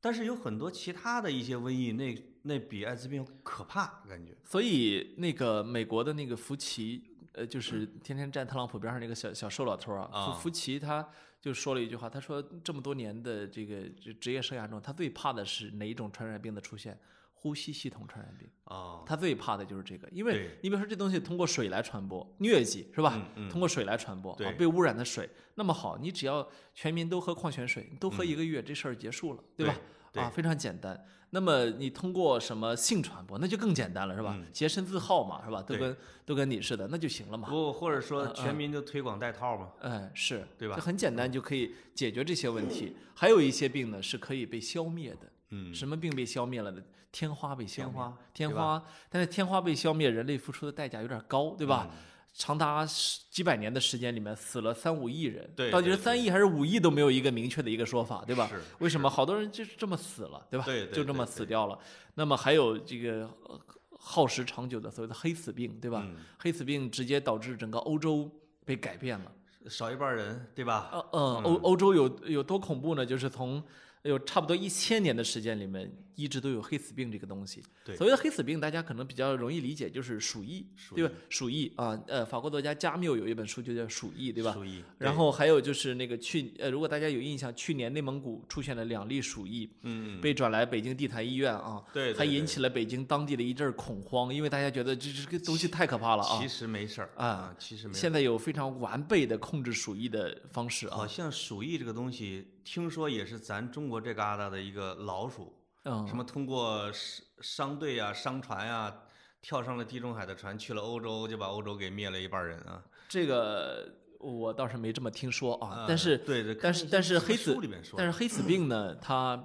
[0.00, 4.36] 但是有很多其他的一些瘟疫，那那比艾滋病可怕，感觉。
[4.44, 11.08] 所以那个美国的那个福奇，呃，就是天天站特朗普边上那个小小瘦老头啊，啊福福奇他
[11.40, 16.98] 就说了一句话，他说这么多年的这个职业生涯中，他最怕的是哪一种传染病的出现？
[17.32, 18.46] 呼吸系统传染病。
[18.64, 23.18] 啊，他最怕的就是这个，因为你比如说这东西通过水来传播，疟疾是吧？
[23.50, 29.80] 通过水来传播，啊，被污染的水，那么好，你只要全民都喝矿泉水，你都喝一个月，这事儿结束了，对吧？
[30.16, 31.02] 啊，非常简单。
[31.30, 34.36] 那么你通过什么性传播，那就更简单了，是吧？
[34.52, 35.62] 洁身自好嘛，是吧？
[35.62, 37.48] 都跟都跟你似的，那就行了嘛。
[37.48, 39.68] 不，或者说全民就推广戴套嘛。
[39.80, 42.96] 嗯，是，对吧就很简单就可以解决这些问题。
[43.14, 45.30] 还有一些病呢是可以被消灭的。
[45.50, 46.82] 嗯，什么病被消灭了呢？
[47.12, 51.88] 天花被消灭，天花天花，但是天花被消灭，人类付出的代价有点高，对吧？
[51.90, 51.96] 嗯
[52.32, 58.60] 长达十几百年的时间里面，死了三五亿人，对到底是三亿还是五亿都没有一个明确的一个说法，对吧是？
[58.78, 60.64] 为什么好多人就是这么死了，对吧？
[60.64, 61.78] 对对就这么死掉了。
[62.14, 66.02] 那么还有这个呃耗时长久的所谓的黑死病，对吧？
[66.06, 68.30] 嗯黑死病直接导致整个欧洲
[68.64, 69.30] 被改变了。
[69.68, 70.88] 少一半人，对吧？
[70.92, 73.04] 呃呃，欧欧洲有有多恐怖呢？
[73.04, 73.62] 就是从
[74.02, 77.62] 有差不多一千年的时间里面，一直都有黑死病这个东西。
[77.84, 81.14] 对所谓的黑死病，大家可能比较容易理解，就是鼠疫，对吧？
[81.28, 84.52] 鼠疫啊，呃，法国作家加缪有一本书就叫《鼠疫》，对吧？
[84.52, 96.46] 鼠疫然后还有就是那个去呃，如果大家有印象，去年内蒙古出现了两例鼠疫，嗯，被转来北京地坛医院啊，对对还引起了北京当地的一阵恐慌，因为大家觉得这这个东西太可怕了啊其。
[96.46, 98.00] 实没事儿啊，其实没事儿。
[98.00, 105.52] 现在有非常完备的控制鼠疫的方式啊好，像鼠疫这个东西，听说也是咱中国这旮瘩的一个老鼠，
[105.84, 108.94] 嗯，什么通过商商队啊、商船啊，
[109.40, 112.82] 跳上了地中海的船，去了欧洲，就把欧洲给灭了一半人啊。
[113.08, 117.58] 这个我倒是没这么听说啊啊，但是对对但是但是黑死
[117.96, 119.42] 但是黑死病呢，它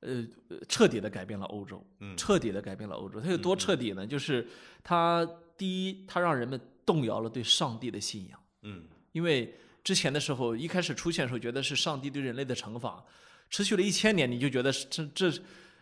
[0.00, 0.26] 呃
[0.68, 3.20] 彻底的改变了欧洲，嗯彻底的改变了欧洲。
[3.20, 4.06] 它有多彻底呢？
[4.06, 4.48] 就是
[4.82, 13.04] 它第一，它让人们动摇了对上帝的信仰，嗯，因为之前的时候一开始出现的时候，觉得是上帝对人类的惩罚，
[13.50, 15.32] 持续了一千年，你就觉得这这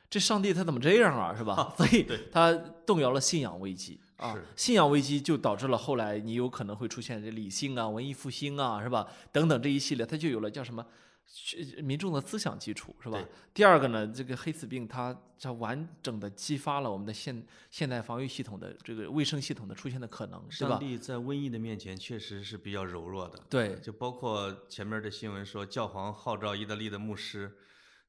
[0.08, 1.74] 这上帝他怎么这样啊，是吧？
[1.76, 2.52] 所以他
[2.86, 9.06] 动摇了信仰危机啊是，信仰危机就导致了后来你有可能会出现这理性啊、文艺复兴啊，是吧？
[9.32, 10.84] 等等这一系列，他就有了叫什么？
[11.26, 13.18] 去民众的思想基础是吧？
[13.54, 20.72] 第二个呢，这个黑死病它它完整的激发了我们的现现代防御系统的这个卫生系统的出现的可能，是吧？
[20.72, 23.40] 上帝在瘟疫的面前确实是比较柔弱的。
[23.48, 27.50] 对，就包括前面的新闻说，教皇号召意大利的牧师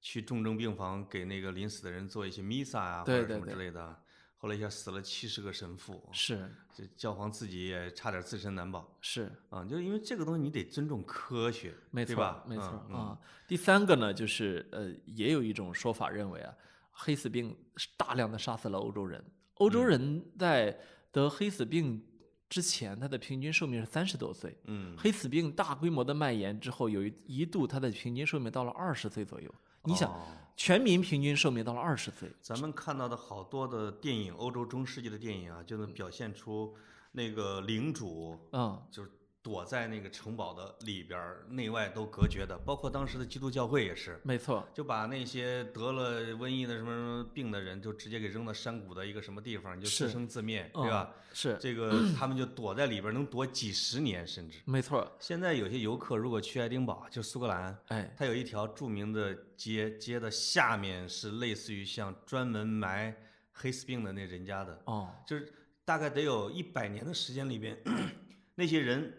[0.01, 4.01] 去重症病房给那个临死的人做一些弥撒啊，或者什么之类的。
[4.37, 9.31] 后来一下死了七十个神父，是这教皇自己也差点自身难保是。
[9.49, 9.65] 啊！
[9.65, 12.43] 就是因为这个东西你得尊重科学，没错对吧？
[12.45, 13.19] 没错、嗯啊。
[13.47, 16.53] 第三个呢，就是呃，也有一种说法认为啊，
[16.91, 19.23] 黑死病是大量的杀死了欧洲人。
[19.55, 20.77] 欧嗯洲人在
[21.11, 22.05] 得黑死病
[22.47, 24.55] 之前，他的平均寿命是三十多岁。
[24.65, 29.51] 嗯，黑死病大规模的蔓延之后，有一一度他的平均寿命到了二十岁左右。
[29.85, 30.21] 你想，哦。
[30.57, 36.73] 全民平均寿命到了二十岁，咱们看到的好多的电影，欧洲中世纪的电影啊，就能表现出
[37.11, 39.11] 那个领主嗯，就是
[39.45, 44.19] 躲在那个城堡的里边儿，内外都隔绝的，包括当时的基督教会也是。
[44.23, 51.13] 没错，就把那些得了瘟疫的什么什么病的人，就直接给扔到山谷的一个什么地方，你就自生自灭，对吧？
[51.13, 54.57] 嗯是这个 他们就躲在里边，能躲几十年甚至。
[54.65, 63.15] 没错，现在有些游客如果去爱丁堡，就苏格兰，哎，它有一条著名的街，街的下面是类似于像专门埋
[63.51, 65.53] 黑死病的那人家的，哦，就是
[65.83, 67.77] 大概得有一百年的时间里边，
[68.55, 69.13] 那些人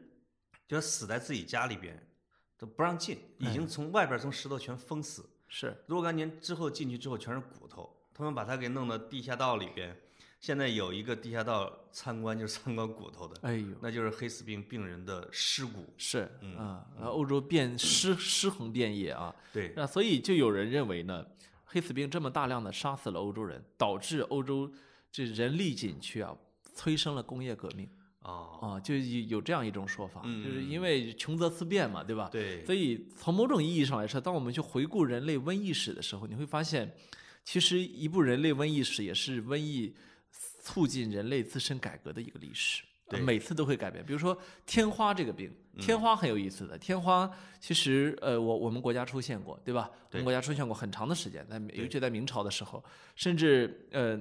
[0.66, 2.00] 就死在自己家里边，
[2.58, 5.28] 都不让进，已经从外边从石头全封死。
[5.48, 9.96] 是若干年之后进去之后全是骨头，他们把它给弄到地下道里边。
[10.38, 15.86] 现在有一个地下道参观，就是参观骨头的，哎呦，那就是黑死病病人的尸骨。
[15.96, 21.24] 是嗯啊，欧洲遍尸尸横遍野啊，对，那所以就有人认为呢，
[21.64, 24.70] 黑死病这么大量的杀死了欧洲人，导致欧洲
[25.10, 26.36] 这人力紧缺啊，
[26.74, 27.88] 催生了工业革命
[28.26, 32.28] 哦，啊，就有有这样一种说法，嗯就是因为穷则思变嘛，对吧？
[32.30, 36.92] 对，所以从某种意义上来说，当我们去回顾人类瘟疫史的时候，你会发现，
[37.44, 39.94] 其实一部人类瘟疫史也是瘟疫
[40.60, 42.82] 促进人类自身改革的一个历史。
[43.08, 44.04] 对每次都会改变。
[44.04, 44.36] 比如说
[44.66, 46.76] 天花这个病，嗯天花很有意思的。
[46.76, 49.88] 天花其实呃，我我们国家出现过，对吧？
[50.10, 52.82] 我们国家出现过很长的时间，在尤其在明朝的时候，
[53.14, 54.20] 甚至呃，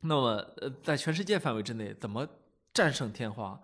[0.00, 2.26] 那么呃，在全世界范围之内，怎么
[2.72, 3.58] 战胜天花？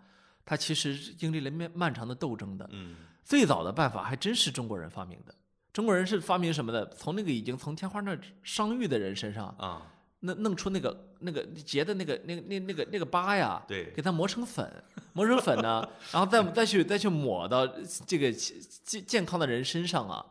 [0.45, 2.69] 它其实是经历了漫漫长的斗争的。
[2.73, 5.35] 嗯，最早的办法还真是中国人发明的。
[5.73, 6.87] 中国人是发明什么的？
[6.91, 9.83] 从那个已经从天花那儿伤愈的人身上，啊，
[10.21, 17.67] 那弄出那个那个结的那个那个那那个那个疤呀，对给它磨成粉，磨成粉呢， 然后再再去再去抹到
[18.07, 20.25] 这个健健康的人身上啊，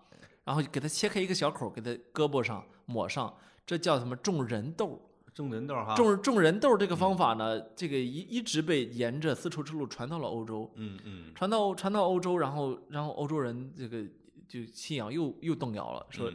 [0.43, 3.31] 然后给它切开一个小口，给它胳膊上抹上，
[3.65, 4.99] 这叫什么种人痘？
[5.35, 14.03] 种人豆哈，种种人豆这个方法呢，这个一一直被沿着丝绸之路传到了欧洲，嗯嗯，传到传到欧洲，然后然后欧洲人这个
[14.47, 16.31] 就信仰又又动摇了，说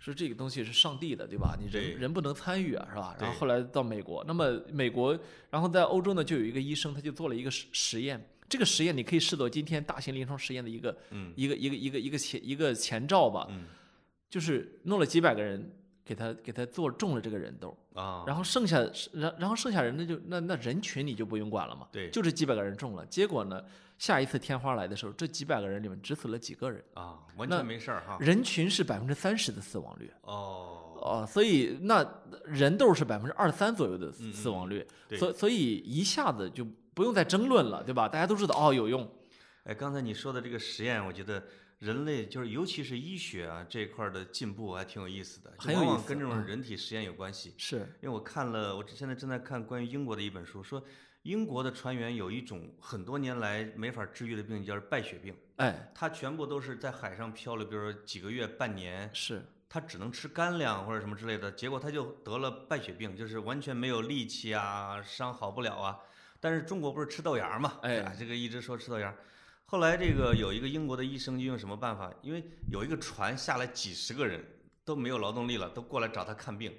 [0.00, 1.56] 说这个东西是上帝的，对吧？
[1.60, 3.14] 你人人不能参与啊，是吧？
[3.20, 5.16] 然后后来到美国，那么美国，
[5.50, 8.28] 然后在欧洲呢，就有一个医生，他就做了一个实实验。
[8.48, 11.32] 这个实验你可以视作今天大型临床实验的一个嗯。
[11.36, 13.66] 一个一个一个一个前一个前兆吧，嗯。
[14.28, 15.70] 就是弄了几百个人
[16.04, 18.80] 给他给他做中了这个人豆，啊，然后剩下
[19.12, 23.62] 然然后剩下人那就那那人群你就不用管了嘛，对就这几百个人中了，结果呢，
[23.98, 28.16] 下一次天花来的时候，这几百个人里面只死了几个人，啊，完那全没事儿哈。
[28.20, 30.10] 人群是百分之三十的死亡率。
[30.22, 32.04] 哦，哦，所以那
[32.44, 38.08] 人豆是百分之二三左右的嗯死亡率，对所所以一下子就不用再争论了，对吧？
[38.08, 39.08] 大家都知道哦有用，
[39.64, 41.42] 哎，刚才你说的这个实验，我觉得
[41.80, 47.54] 人类就是尤其是医学啊这一块儿的进步还挺有意思的，就很有意思往往跟这种嗯人体实验有关系。
[47.56, 50.84] 是因为我看了，我现在正在看关于英国的一本书，说
[51.22, 55.34] 英国的船员有一种很多年来没法治愈的病，叫败血病。
[55.56, 65.98] 哎他全部都是在海上漂了，比如说几个月、半年，是他只能吃干粮或者什么之类的，结果他就得了败血病，就是完全没有力气啊，伤好不了啊。
[66.40, 69.16] 但是中国不是吃豆芽嘛，哎啊这个一直说吃豆芽儿。
[69.70, 72.12] 后来这个有一个英国的医生就用什么办法？
[72.22, 74.44] 因为有一个船下来几十个人
[74.84, 76.74] 都没有劳动力了，都过来找他看病，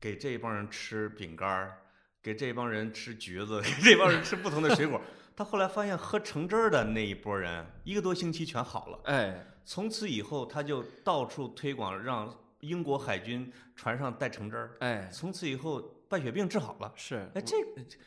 [0.00, 1.78] 给这一帮人吃饼干儿，
[2.22, 5.00] 给这帮人吃橘子， 给这帮人吃不同的水果。
[5.34, 9.00] 他后来发现喝橙汁儿的那一波人，一个多星期全好了。
[9.06, 14.76] 哎从此以后，他就到处推广，让英国海军船上带橙汁儿。
[14.78, 16.92] 哎从此以后，败血病治好了。
[16.96, 17.56] 是，哎，这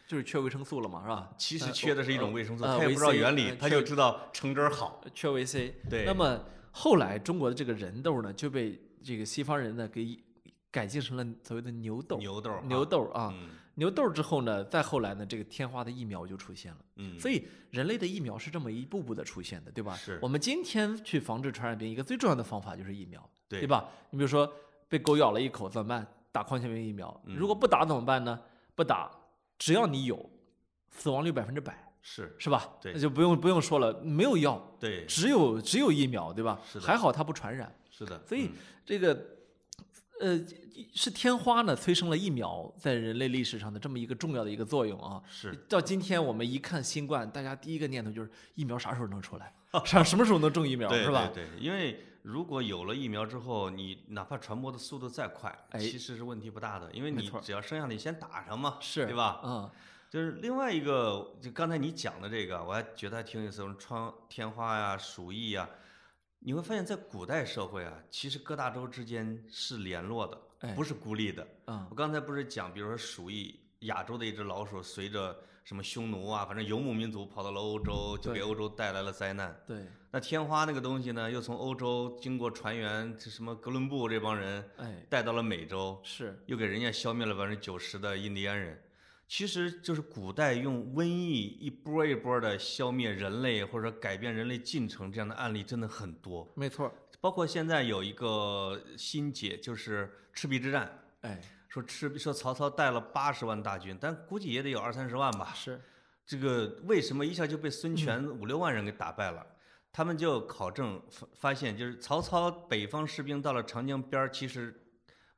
[0.05, 1.33] 就是缺维生素了嘛，是吧？
[1.37, 5.01] 其实呃缺的是一种维生素，呃他也不知道原理呃，他就知道橙汁儿好。
[5.15, 5.73] 缺维 C。
[5.89, 10.21] 对，那么后来中国的这个人豆呢，就被这个西方人呢给
[10.69, 12.17] 改进成了所谓的牛豆。
[12.17, 16.79] 牛豆牛豆啊，嗯牛豆之后呢，再后来呢，这个天花的疫苗就出现了。
[16.97, 19.95] 嗯，所以人类的疫苗是这么一步步的出现的，对吧？
[19.95, 23.89] 是我们今天去防治传染病，一个最重要的方法就是疫苗，对吧？
[24.09, 24.51] 你比如说
[24.89, 26.05] 被狗咬了一口怎么办？
[26.33, 27.21] 打狂犬病疫苗。
[27.25, 28.37] 嗯如果不打怎么办呢？
[28.75, 29.09] 不打，
[29.57, 30.29] 只要你有，
[30.89, 32.67] 死亡率百分之百，是，是吧？
[32.81, 36.59] 对那就不用不用说了，没有药，对，只有只有疫苗，对吧？
[36.69, 37.73] 是的还好它不传染。
[37.91, 38.21] 是的。
[38.25, 38.51] 所以嗯
[38.83, 39.25] 这个，
[40.19, 40.37] 呃，
[40.93, 45.21] 是天花呢催生了疫苗在人类历史上的这么一个重要的一个作用啊。
[45.29, 49.53] 是到今天我们一看新冠，大家第一个念头就是疫苗啥时候能出来？
[49.85, 51.29] 啥什么时候能种疫苗是吧？
[51.33, 55.79] 对对，因为如果有了疫苗之后，你哪怕传播的速度再快，哎。
[55.79, 59.41] 其实是问题不大的，因为你只要生下来，你先打上嘛，是对吧？
[59.43, 59.69] 嗯，
[60.09, 65.69] 就是另外一个，就刚才你讲的这个，我还觉得还挺有意思，什么窗天花呀、鼠疫呀，
[66.39, 70.73] 你会发现在古代社会啊，其实各大洲之间是联络的，哎。
[70.73, 71.45] 不是孤立的。
[71.67, 71.85] 嗯。
[71.89, 79.55] 我刚才不是讲，比如说鼠疫，亚洲的一只老鼠随着什么匈奴啊，反正游牧民族跑到了欧洲，就给欧洲带来了灾难。
[79.65, 88.79] 对，那天花那个东西呢，又从欧洲经过船员，这什么哥伦布这帮人哎，带到了美洲，是又给人家消灭了百分之九十的印第安人。
[89.25, 96.47] 其实就是古代用瘟疫一波一波的消灭人类，或者说改变人类进程这样的案例真的很多。
[96.55, 101.41] 没错，包括现在有一个新解，就是赤壁之战，哎，
[101.73, 105.51] 说赤说曹操带了八十万大军，但估计也得有二三十万吧。
[105.55, 105.81] 是，
[106.23, 109.43] 这个为什么一下就被孙权五六万人给打败了？
[109.91, 114.79] 他们就考证发发现，就是曹操北方士兵到了长江边儿，其实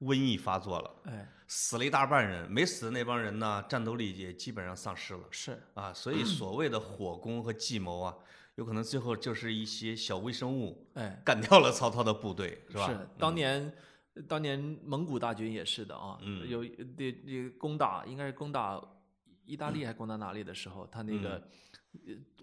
[0.01, 5.93] 瘟疫发作了，哎，死了一大半人，没死的那帮人呢，战斗力也基本上丧失了是，啊。
[5.93, 8.13] 所以所谓的火攻和计谋啊，
[8.55, 12.87] 有可能最后就是一些小微生物哎，干掉了曹操的部队，是吧？
[12.87, 13.73] 是，当年。
[14.27, 16.63] 当年蒙古大军也是的啊，嗯有
[16.97, 18.81] 这这攻打应该是攻打
[19.45, 21.41] 意大利还是攻打哪里的时候，他那个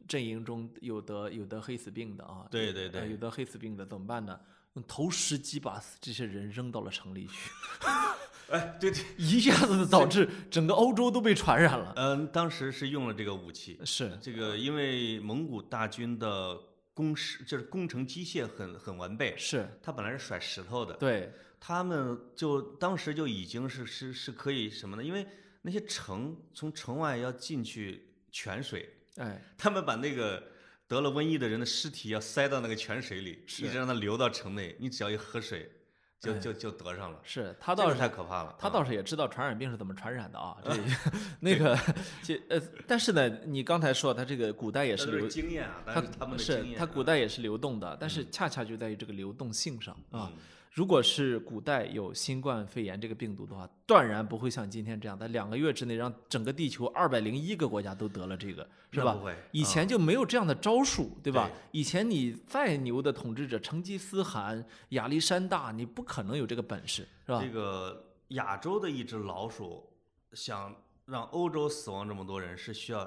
[0.06, 4.38] 阵营中有得有得黑死病的啊，对对对呃有得黑死病的怎么办呢？
[4.74, 7.50] 用投石机把这些人扔到了城里去，
[8.50, 11.92] 哎，对对， 一下子导致整个欧洲都被传染了。
[11.96, 16.58] 嗯，当时是用了这个武器，是，这个因为蒙古大军的
[16.94, 21.30] 工事就是工程机械很很完备，是，他本来是甩石头的，对，
[21.64, 25.04] 他们就当时就已经是是是可以什么呢？
[25.04, 25.24] 因为
[25.60, 30.42] 那些城从城外要进去泉水，哎，他们把那个
[30.88, 35.70] 得了瘟疫的人的尸体要塞到那个泉水里，一直让它流到城内，你只要一喝水，
[36.18, 37.20] 就哎就就得上了。
[37.22, 40.76] 是他倒是太可怕了，他啊倒是也知道传染病是怎么传染的啊，这
[41.38, 41.78] 那个，
[42.24, 50.28] 这呃，但是呢，你刚才说他这个古代也是是流，经验啊，他他们的是经验啊，他古代也是流动的，但是恰恰就在于这个流动性上啊。
[50.72, 59.36] 嗯如果是古代有新冠肺炎这个病毒的话，断然不会像今天这样，在两个月之内让整个地球二百零一个国家都得了这个，是吧不会？
[59.50, 61.50] 以前就没有这样的招数，对吧？
[61.72, 67.52] 以前你再牛的统治者，成吉思汗、亚历山大，你不可能有这个本事，是吧这？
[67.52, 69.92] 个亚洲的一只老鼠，
[70.32, 73.06] 想让欧洲死亡这么多人，是需要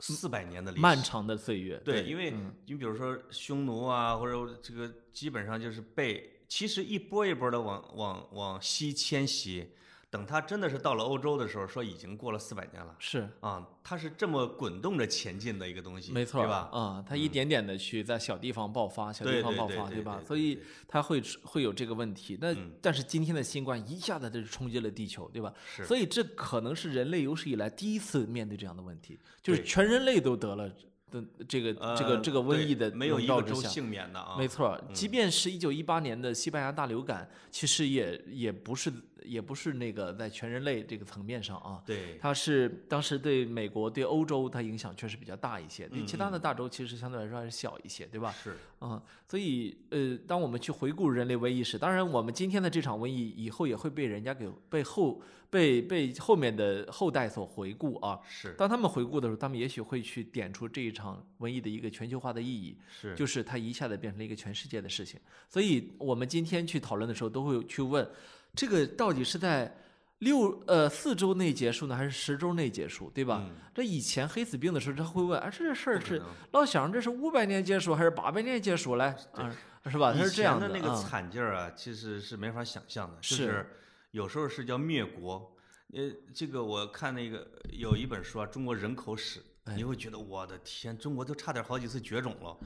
[0.00, 0.82] 四百年的历史。
[0.82, 9.70] 漫长的岁月，对，因为嗯你比如说匈奴啊，或者这个基本上就是被，其实一波一波的往往往西迁徙，
[10.10, 13.30] 等它真的是到了欧洲的时候，说已经过了四百年了是。
[13.38, 16.68] 啊，它是这么滚动着前进的一个东西，没错，对吧？
[16.72, 20.20] 啊，它一点点的去在小地方爆发，小地方爆发，对吧？
[20.26, 20.64] 所以对。
[20.88, 22.36] 它会会有这个问题。
[22.40, 22.72] 那嗯。
[22.82, 25.54] 但是今天的新冠一下子就冲击了地球，对吧？
[25.64, 25.86] 是。
[25.86, 30.68] 所以这可能是人类有史以来第一次面对这样的问题，就是全人类都得了
[31.10, 33.54] 的这个这个呃这个瘟疫的没有笼一个州。
[33.54, 38.92] 幸免的啊，没错，即便是一九一八年的西班牙大流感，其实也也不是
[39.30, 45.86] 也不是那个在全人类这个层面上啊，对，它是当时对美国、对欧洲，它影响确实比较大一些。
[45.88, 48.32] 对嗯其他的大洲其实相对来说还是小一些，对吧？
[48.32, 55.20] 是嗯、所以呃，当我们去回顾人类瘟疫史，当然我们今天的这场瘟疫以后也会被人家给被后
[55.50, 58.18] 被被后面的后代所回顾啊。
[58.26, 65.20] 是当他们回顾的时候，他们也许会去点出这一场瘟疫的一个全球化的意义，是，就是它一下子变成了一个全世界的事情。
[65.48, 68.08] 所以我们今天去讨论的时候，都会去问，
[68.54, 69.76] 这个到底是在
[70.18, 73.42] 六呃四周内结束呢，还是十周内结束，对吧？
[73.48, 76.20] 嗯这以前黑死病的时候，他会问，啊，这事儿是
[76.52, 79.50] 老想这是五百年结束还是八百年结束来啊？
[79.86, 80.12] 是吧？
[80.12, 83.66] 他是这样前的那个啊惨劲儿啊，其实是没法想象的，就是是
[84.10, 85.56] 有时候是叫灭国。
[85.94, 92.56] 呃，这个我看那个有一本书啊，《中国人口史》，哎你会觉得我的天，中国都差点好几次绝种了。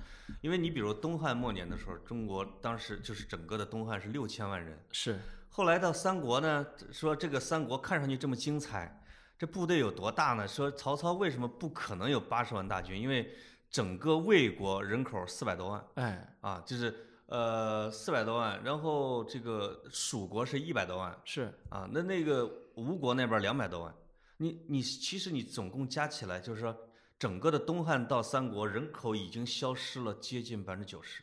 [0.41, 5.19] 因为你比如东汉末年的时候，中国当时就是整个的东汉是六千万人，是
[5.57, 9.01] 后来到三国呢，说这个三国看上去这么精彩，
[9.39, 10.49] 这部队有多大呢？
[10.49, 13.01] 说曹操为什么不可能有八十万大军？
[13.01, 13.33] 因为
[13.71, 15.85] 整个魏国人口四百多万。
[15.95, 16.93] 哎啊，就是
[17.27, 23.95] 呃四百多万，然后这个蜀国是一百多万是啊，那那个吴国那边两百多万，
[24.39, 26.77] 你你其实你总共加起来就是说，
[27.17, 31.23] 整个的东汉到三国人口已经消失了接近百分之九十，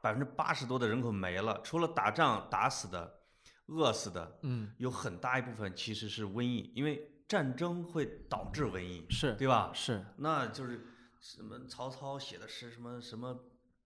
[0.00, 3.12] 百分之八十多的人口没了，除了打仗打死的、
[3.66, 4.72] 饿死的，嗯。
[4.78, 9.70] 有很大一部分其实是瘟疫，因为战争会导致瘟疫，是对吧？
[9.74, 10.04] 是。
[10.16, 10.86] 那就是
[11.20, 13.38] 什么曹操写的诗，什么什么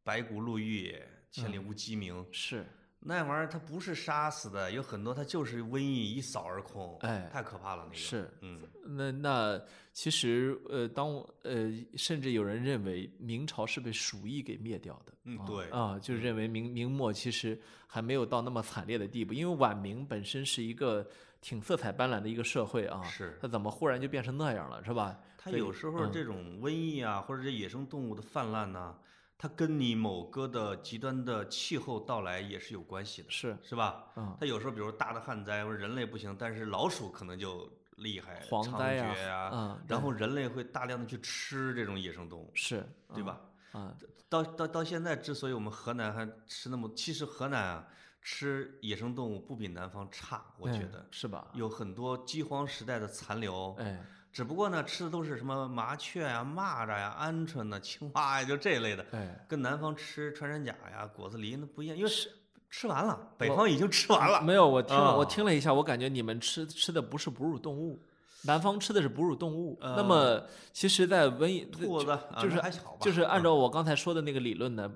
[0.02, 2.66] 白骨露玉也，千里无鸡鸣，是
[3.08, 7.96] 那玩意儿它不是杀死的，有很多它就是瘟疫一扫而空，哎太可怕了那个。
[7.96, 15.12] 是嗯，那那其实呃，当呃，甚至有人认为明朝是被鼠疫给灭掉的。
[15.12, 21.06] 啊嗯对啊，就认为明明末其实还没有到那么惨烈的地步，因为晚明本身是一个
[21.40, 25.18] 挺色彩斑斓的一个社会啊，是它怎么忽然就变成那样了，是吧？
[25.36, 28.94] 它有时候嗯这种瘟疫啊，或者这野生动物的泛滥呐、
[29.38, 34.04] 它跟你某个的极端的气候到来也是有关系的，是是吧？
[34.16, 42.82] 嗯它有时候比如大的旱灾或者人类不行，但是老鼠可能就厉害，蝗猖灾呀獗呀，嗯然后人类会大量的去吃这种野生动物，是
[43.14, 43.22] 对？
[43.22, 43.40] 吧？
[43.72, 43.94] 啊，
[44.28, 47.86] 到到到现在，之所以我们河南还吃那么，其实河南啊
[48.22, 51.48] 吃野生动物不比南方差，我觉哎得是吧？
[51.52, 53.74] 有很多饥荒时代的残留。
[53.78, 54.02] 哎，
[54.36, 62.30] 只不过呢，吃的都是什么麻雀呀、蚂蚱呀、鹌鹑呐、青蛙呀，就这一类的，哎，跟南方吃穿山甲呀、果子狸那不一样，因为是
[62.68, 64.42] 吃完了，北方已经吃完了。
[64.42, 67.98] 没有，我听了，我啊听了一下，我感觉你们吃吃的不是哺乳动物，
[68.42, 69.78] 南方吃的是哺乳动物。
[69.80, 74.92] 那呃么，其实，在瘟疫兔子啊就是那还好吧就是按嗯照我刚才说的那个理论呢，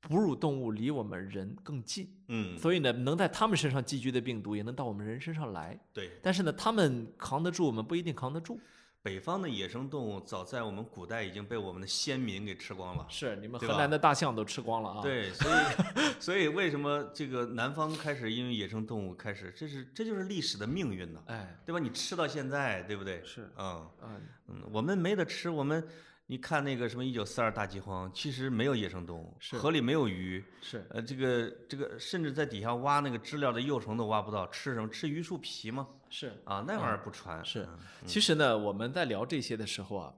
[0.00, 5.78] 哺乳动物离我们人更近，嗯，所以呢，能在它们身上寄居的病毒也能到我们人身上来。
[5.92, 8.60] 对，但是呢，它们扛得住，我们不一定扛得住。
[9.00, 13.06] 北方的野生动物早在我们古代已经被我们的先民给吃光了。
[13.08, 21.78] 是你们河南的大象都吃光了啊？，对，所以所以为什么这个南方开始因为野生动物开始，这是这就是历史的命运呢，哎，对吧？
[21.78, 23.22] 你吃到现在，对不对？
[23.24, 25.82] 是嗯嗯，嗯，我们没得吃，我们
[26.30, 34.86] 你看那个什么一九四二大饥荒，其实没有野生动物，是河里没有鱼，是呃，这个这个甚至在底下挖那个知了的幼虫都挖不到，吃什么？
[34.90, 35.88] 吃榆树皮吗？
[36.10, 36.30] 是。
[36.44, 37.42] 啊，那玩意儿不传。
[37.42, 40.12] 是嗯其实呢，我们在聊这些的时候啊，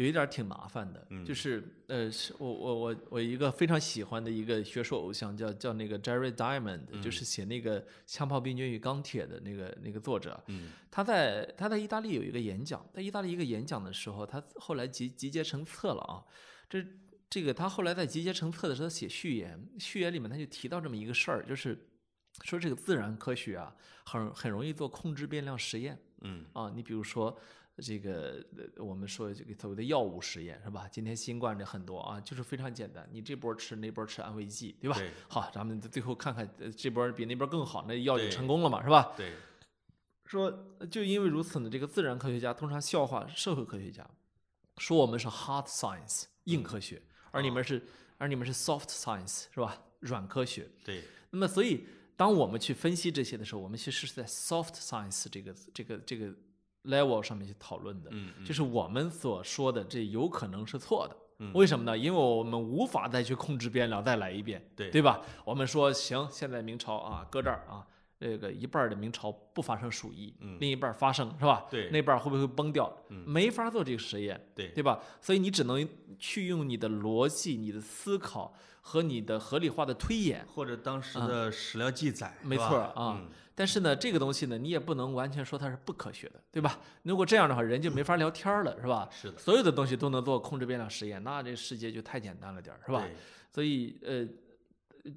[0.00, 1.22] 有一点挺麻烦的，嗯。
[1.24, 10.70] 就是呃，是我我我我一个非常喜欢的一个学术偶像叫叫那个 Jerry Diamond，、就是写那个《枪炮、病菌与钢铁》的那个那个作者，嗯。
[10.90, 16.24] 他在他在意大利有一个演讲，在意大利一个演讲的时候，他后来集集结成册了啊，
[16.68, 16.82] 这
[17.28, 21.78] 这个他后来在集结成册的时候他写序言，序言里面他就提到这么一个事儿，就是
[22.42, 26.46] 说这个自然科学啊，很很容易做控制变量实验嗯。
[26.54, 26.72] 啊。
[26.74, 27.38] 你比如说
[27.76, 28.44] 这个，
[28.76, 30.86] 呃我们说这个所谓的药物实验是吧？
[30.88, 34.98] 今天新冠这很多啊，就是非常简单，你这波吃那波吃安慰剂，对吧？
[34.98, 39.14] 对好，咱们最后看看呃这波比那波更好，那药就成功了嘛，是吧？
[39.16, 39.32] 对，
[40.26, 44.06] 说就因为如此呢，这个自然科学家通常笑话社会科学家，
[44.76, 47.00] 说我们是 hard science 硬科学，
[47.30, 47.82] 而你们是
[48.18, 49.82] 而你们是 soft science 是吧？
[50.00, 50.68] 软科学。
[50.84, 56.34] 对，那么所以当我们去分析这些的时候，我们其实是在 soft science 这个这个这个
[56.84, 58.10] level 上面去讨论的，
[58.44, 61.16] 就是我们所说的这有可能是错的。
[61.42, 61.96] 嗯为什么呢？
[61.96, 65.22] 因为我们无法再去控制变量，再来一遍，对对吧？
[65.42, 67.86] 我们说行，现在明朝啊，搁这儿啊，
[68.18, 71.64] 这个一半儿的明朝不发生鼠疫，嗯另一半儿发生，是吧？
[71.70, 72.94] 对那半儿会不会崩掉？
[73.08, 75.00] 嗯没法做这个实验，对对吧？
[75.22, 78.52] 所以你只能去用你的逻辑、你的思考
[78.82, 80.44] 和你的合理化的推演。
[80.46, 83.28] 或者当时的史料记载，没错啊嗯
[83.60, 86.80] 但是呢，这个东西呢，你也不能完全说它是不科学的，对吧？
[87.02, 89.06] 如果这样的话，人就没法聊天儿了，是吧？
[89.12, 93.02] 是的，所有的东西都能做控制变量实验，那这世界就太简单了点儿，是吧？
[93.02, 93.14] 对
[93.52, 94.26] 所以呃，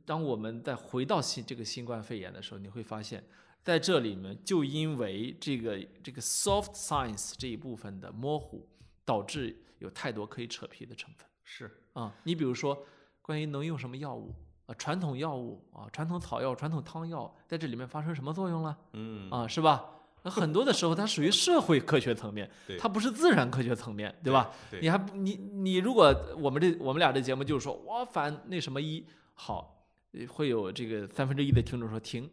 [0.04, 3.24] 当我们再回到新这个新冠肺炎的时候，你会发现，
[3.64, 8.68] 在这里面就因为这个这个 soft science 这一部分的模糊，
[9.06, 12.14] 导致有太多可以扯皮的成分是，啊。
[12.26, 12.86] 你比如说，
[13.22, 14.36] 关于能用什么药物
[14.66, 19.90] 啊，传统药物啊，传统草药、传统汤药在这里面发生什么作用了嗯啊，是吧？
[20.26, 24.52] 那很多的时候，它属于社会科学层面对，它不是自然科学层面，对吧？
[24.72, 32.30] 对你还不你你如果我们这我们俩这节目就是说我反那什么一好，呃会有这个三分之一的听众说停，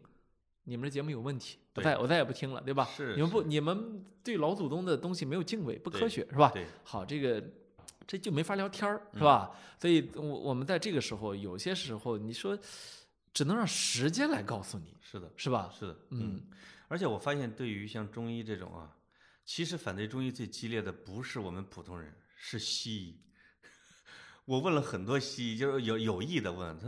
[0.63, 2.85] 你们这节目有问题，我对再我再也不听了，对吧？
[2.95, 6.49] 是你们不你们对老祖宗的东西没有敬畏，不科学是吧？
[6.53, 7.43] 对，好，这个
[8.11, 9.51] 这就没法聊天儿，嗯是吧？
[9.79, 12.59] 所以我我们在这个时候，有些时候你说
[13.33, 15.73] 只能让时间来告诉你，是的，是吧？
[15.79, 16.41] 是的，嗯，
[16.89, 18.93] 而且我发现，对于像中医这种啊，
[19.45, 23.21] 其实反对中医最激烈的不是我们普通人，是西医。
[24.43, 26.87] 我问了很多西医，就是有有意的问他，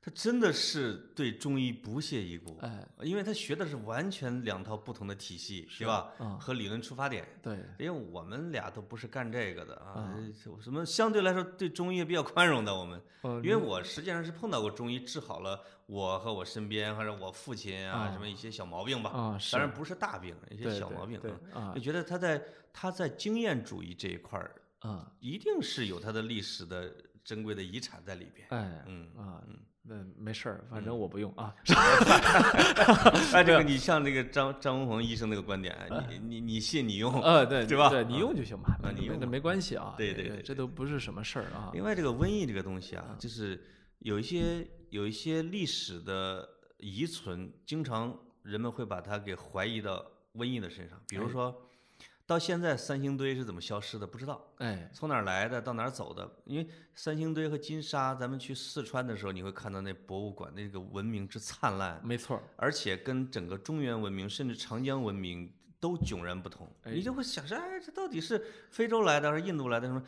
[0.00, 6.12] 他真的是对中医不屑一顾，哎，因为他学的是完全两套不同的体系，是对吧？
[6.20, 7.26] 嗯和理论出发点。
[7.42, 22.42] 对，因为我们俩都不是干这个的啊嗯，什么相对来说对中医也比较宽容的我们，呃因为我实际上是碰到过中医治好了我和我身边或者我父亲啊啊什么一些小毛病吧，啊，是当然不是大病，一些小毛病对啊，啊就觉得他在
[22.72, 26.94] 他在经验主义这一块儿啊，一定是有他的历史的
[27.24, 28.46] 珍贵的遗产在里边。
[28.50, 29.42] 哎，嗯啊，
[29.88, 31.54] 那没事儿，反正我不用啊。
[33.32, 35.74] 哎，这个你像那个张张文宏医生那个观点，
[36.10, 37.20] 你你你信你用。
[37.22, 39.94] 呃，对 对吧对你啊用就行吧，那啊你用吧那没关系啊。
[39.96, 41.70] 对对对这都不是什么事儿啊。
[41.72, 43.58] 另外，这个瘟疫这个东西啊，就是
[44.00, 46.46] 有一些有一些历史的
[46.78, 51.00] 遗存，经常人们会把它给怀疑到瘟疫的身上。
[51.08, 51.67] 比如哎说，
[52.28, 54.52] 到现在三星堆是怎么消失的，不知道。
[54.58, 56.30] 哎，从哪儿来的，到哪儿走的？
[56.44, 65.50] 因为三星堆和金沙，咱们去四川的时候，你会看到那博物馆那个文明之灿烂，没错，而且跟整个中原文明，甚至长江文明
[65.80, 66.70] 都迥然不同。
[66.82, 70.04] 哎你就会想说，哎，这到底是非洲来的还是印度来的什么？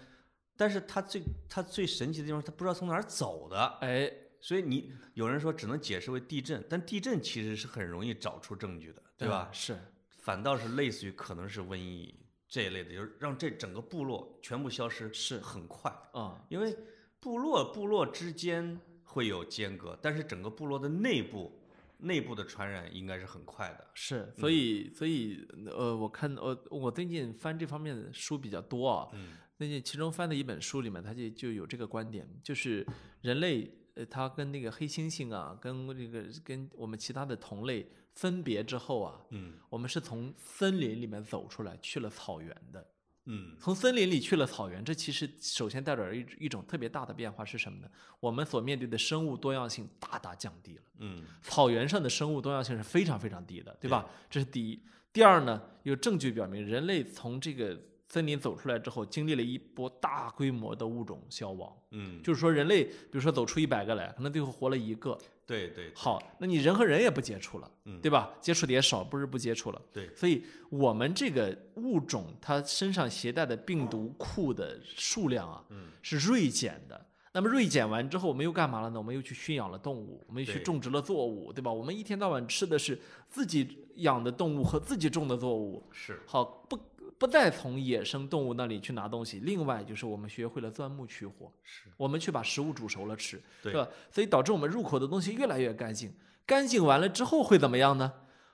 [0.58, 3.58] 但是它最它最神奇的地方，它不知道从哪儿走的。
[3.80, 4.12] 哎，
[4.42, 9.48] 所以你有人说只能解释为地震，但地震其实是很容易找出证据的，对吧？
[9.50, 9.78] 嗯是，
[10.20, 12.14] 反倒是类似于可能是瘟疫
[12.48, 15.90] 这一类的，就是让这整个部落全部消失是很快。
[16.12, 16.76] 啊，因为
[17.18, 21.60] 部落部落之间会有间隔，但是整个部落的内部
[21.98, 23.86] 内部的传染应该是很快的。
[23.94, 29.08] 是，所以所以呃，我看呃，我最近翻这方面的书比较多啊。
[29.12, 32.86] 嗯最近其中翻的一本书里面，它就就有这个观点，就是
[33.20, 42.86] 人类呃，它跟那个黑猩猩啊，跟这个跟我们其他的同类分别之后啊，嗯我们是从森林里面走出来，去了草原的。
[43.26, 47.88] 嗯从森林里去了草原，这其实首先代表着一一种特别大的变化是什么呢？
[48.18, 50.82] 我们所面对的生物多样性大大降低了。
[50.98, 54.08] 嗯草原上的生物多样性是非常非常低的，对吧？
[54.28, 54.82] 这是第一。
[55.12, 61.72] 第二呢，有证据表明，人类从这个森林走出来之后，经历了一波大规模的物种消亡。
[61.90, 65.16] 嗯，就是说，人类比如说走出一百个来，可能最后活了一个。
[65.50, 68.30] 对对好，那你人和人也不接触了，嗯对吧？
[68.40, 69.82] 接触的也少，不是不接触了。
[69.92, 77.06] 对，所以我们这个物种它身上携带的病毒库的数量啊，嗯是锐减的。
[77.32, 78.98] 那么锐减完之后，我们又干嘛了呢？
[78.98, 81.72] 我们又去驯养了动物，我们又去种植了作物，对吧？
[81.72, 82.98] 我们一天到晚吃的是
[83.28, 85.88] 自己养的动物和自己种的作物。
[85.92, 86.76] 是好，不
[87.20, 89.40] 不再从野生动物那里去拿东西。
[89.40, 93.86] 另外就是我们学会了钻木取火，是，我们去把食物煮熟了吃，对吧？
[94.10, 96.10] 所以导致我们入口的东西越来越干净。
[96.46, 98.10] 干净完了之后会怎么样呢？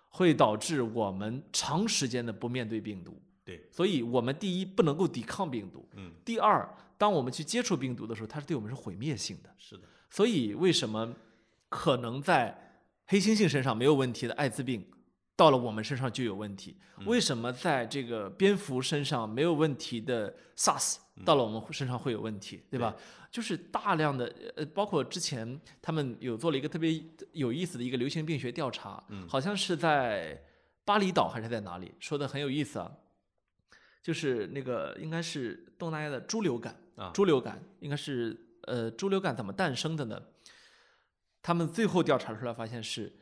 [0.08, 3.16] 会导致我们长时间的不面对病毒。
[3.44, 9.54] 对，所以我们第一不能够抵抗病毒，嗯，第二，当我们去接触病毒的时候，它是对我们是毁灭性的。
[9.56, 11.14] 是的，所以为什么
[11.68, 14.84] 可能在黑猩猩身上没有问题的艾滋病，
[15.36, 16.76] 到了我们身上就有问题？
[17.04, 22.96] 为什么在这个蝙蝠身上没有问题的 SARS，到了我们身上会有问题，对吧？
[23.30, 30.42] 就是大量的呃，包括之前他们有做了一个特别有意思的一个流行病学调查，好像是在
[30.86, 32.90] 巴厘岛还是在哪里，说的很有意思啊。
[34.02, 40.22] 就是那个应该是东南亚的猪流感啊，猪流感应该是呃，猪流感怎么诞生的呢？
[41.42, 43.12] 他们最后调查出来发现是，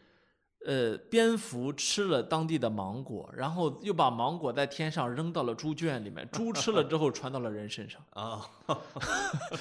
[0.65, 8.41] 呃，蝙蝠吃了当地的芒果，然后又把芒果在天上扔到了猪圈里面，猪吃了之后传到了人身上 啊，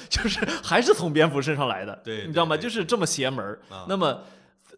[0.09, 2.55] 就是还是从蝙蝠身上来的，对，你知道吗？
[2.57, 3.59] 就是这么邪门儿。
[3.69, 4.23] 啊那么。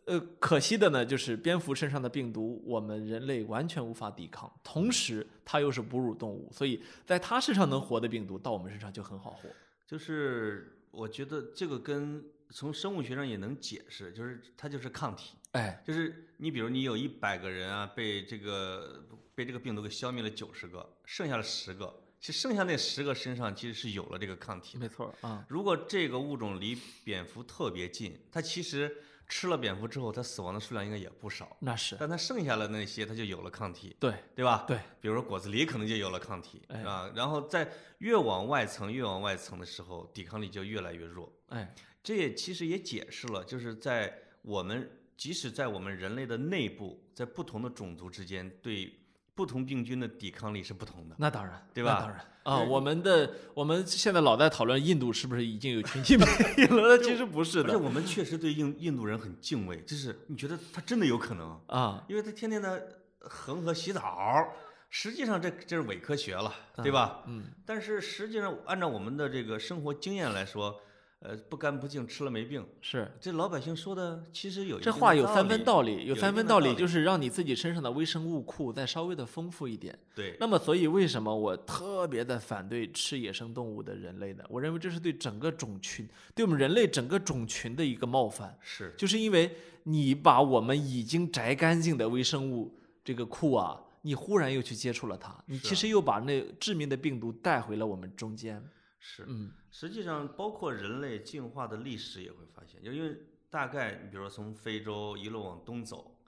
[0.07, 4.51] 呃，可惜的呢，就是蝙蝠身上的病毒，我们人类完全无法抵抗。
[4.63, 9.49] 同时，它又是哺乳动物，所以在它身上能活的病毒，到我们身上就很好活。
[9.88, 15.34] 就是我觉得这个跟从生物学上也能解释，就是它就是抗体。
[15.55, 19.03] 哎，就是你比如你有一百个人啊，被这个
[19.33, 24.77] 被这个病毒给消灭了九十个，剩下了十个，其实剩下那十个身上其实是有了这个抗体。
[24.77, 25.45] 没错啊。
[25.49, 28.95] 如果这个物种离蝙蝠特别近，它其实。
[29.27, 31.57] 吃了蝙蝠之后，它死亡的数量应该也不少。
[31.59, 33.95] 那是，但它剩下的那些，它就有了抗体。
[33.99, 34.65] 对，对吧？
[34.67, 37.11] 对，比如说果子狸可能就有了抗体，是吧？
[37.15, 41.33] 然后在越往外层、越往外层的时候，抵抗力就越来越弱。
[41.47, 44.87] 哎，这也其实也解释了，就是在我们
[45.18, 48.93] 即使在我们人类的内部，在不同的种族之间，对
[49.34, 51.16] 不同病菌的抵抗力是不同的。
[51.18, 51.99] 那当然，对吧？
[51.99, 52.26] 当然。
[52.43, 56.97] 啊，我们的我们现在老在讨论印度是不是已经有群体免疫了？
[56.99, 57.70] 其实不是的。
[57.70, 62.03] 而且我们确实对印印度人很敬畏，就是你觉得他真的有可能啊？
[62.07, 64.47] 因为他天天的恒河洗澡，
[64.89, 66.53] 实际上这这是伪科学了，
[66.84, 67.24] 对吧？
[67.26, 67.45] 嗯。
[67.66, 70.80] 但是实际上按照我们的这个生活经验来说。
[71.28, 72.63] 呃，不干不净，吃了没病。
[72.82, 79.97] 是这老百姓说的，其实有这话有三分道理，有三分道理，就是让你自己身上的微生物库再稍微的丰富一点。
[80.13, 80.38] 对。
[80.39, 84.43] 那么，所以为什么我特别的反对吃野生动物的人类呢？
[84.49, 88.55] 我认为这是对整个种群，对我们人类整个种群的一个冒犯。
[88.61, 88.93] 是。
[88.95, 92.71] 就是因为你把我们已经摘干净的微生物
[93.03, 98.63] 这个库啊，你忽然又去接触了它，你其实又把那致命的病毒带回了我们中间。
[99.07, 103.15] 是，嗯，实际上包括人类进化的历史也会发现，就因为
[103.51, 106.19] 大概你比如说从非洲一路往东走，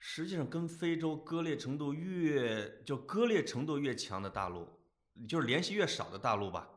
[0.00, 4.68] 实际上跟非洲割裂程度越就割裂程度越强的大陆，
[5.28, 6.68] 就是联系越少的大陆吧，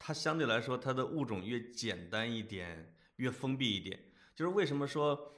[0.00, 3.96] 它相对来说它的物种越简单一点，越封闭一点。
[4.34, 5.32] 就是为什么说，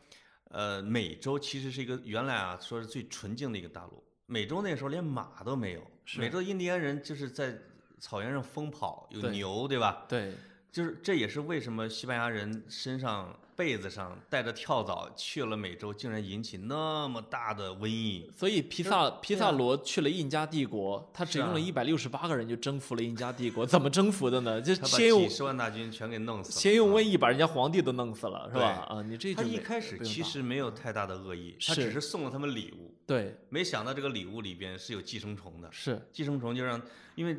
[0.45, 5.87] 呃，美洲其实是一个原来啊说是最纯净的一个大陆，美洲那时候连马都没有，
[6.17, 7.61] 美洲印第安人就是在。
[7.99, 10.05] 草原上疯跑有牛，对吧？
[10.09, 10.35] 对，
[10.71, 18.29] 就是这也是为什么西班牙人身上被子上带着跳蚤去了美洲，竟然引起那么大的瘟疫。
[18.37, 23.65] 所以皮萨皮萨罗去了印加帝国，他只用了一百六十八个人就征服了印加帝国。
[23.65, 24.61] 怎么征服的呢？
[24.61, 28.87] 就先用几十万大军全给弄死了，先用瘟疫把人家皇帝都弄死了，是吧？
[28.89, 32.93] 啊，你这他一开始其实没有太大的恶意，他只是送了他们礼物。
[33.07, 35.71] 对，没想到这个礼物里边是有寄生虫的。
[35.71, 36.83] 是寄生虫就让
[37.15, 37.39] 因为。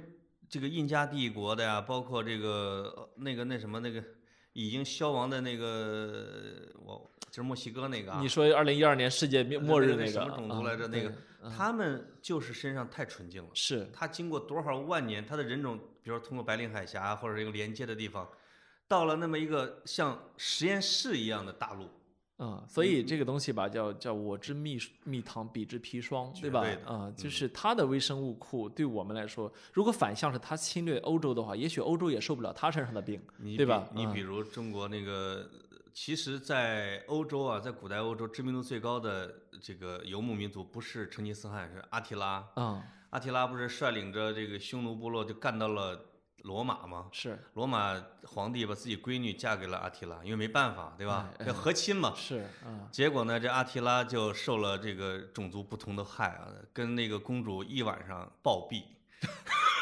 [0.50, 4.04] 这个印加帝国的呀，包括这个那个那什么那个
[4.54, 8.16] 已经消亡的那个，我就是墨西哥那个。
[8.20, 10.88] 你说二零一二年世界末日那个什么种族来着？
[10.88, 11.12] 那个
[11.50, 13.50] 他们就是身上太纯净了。
[13.54, 13.90] 是。
[13.94, 18.28] 他经过多少万年，他的人种，比如说通过白令海峡或者一个连接的地方，
[18.88, 21.90] 到了那么一个像实验室一样的大陆。
[22.38, 26.66] 嗯，所以这个东西吧，叫叫我之蜜蜜糖，彼之砒霜，对吧？
[26.86, 33.22] 啊，就是它的微生物库对我们来说，如果反向是它侵略欧洲的话，也许欧洲也受不了它身上的病，
[33.56, 33.88] 对吧？
[33.94, 35.50] 你比如中国那个，
[35.94, 42.46] 其实，在欧洲啊，在古代欧洲知名度最高的这个游牧民族，不是成吉思汗，是阿提拉。
[42.56, 45.98] 啊，阿提拉不是率领着这个匈奴部落就干到了。
[46.46, 51.28] 罗马嘛，是罗马皇帝把自己闺女嫁给了阿提拉，因为没办法，对吧？
[51.46, 52.14] 要和亲嘛。
[52.16, 52.48] 是，
[52.92, 58.84] 结果呢，这阿提拉就受了这个种族不同的害啊，跟那个公主一晚上暴毙。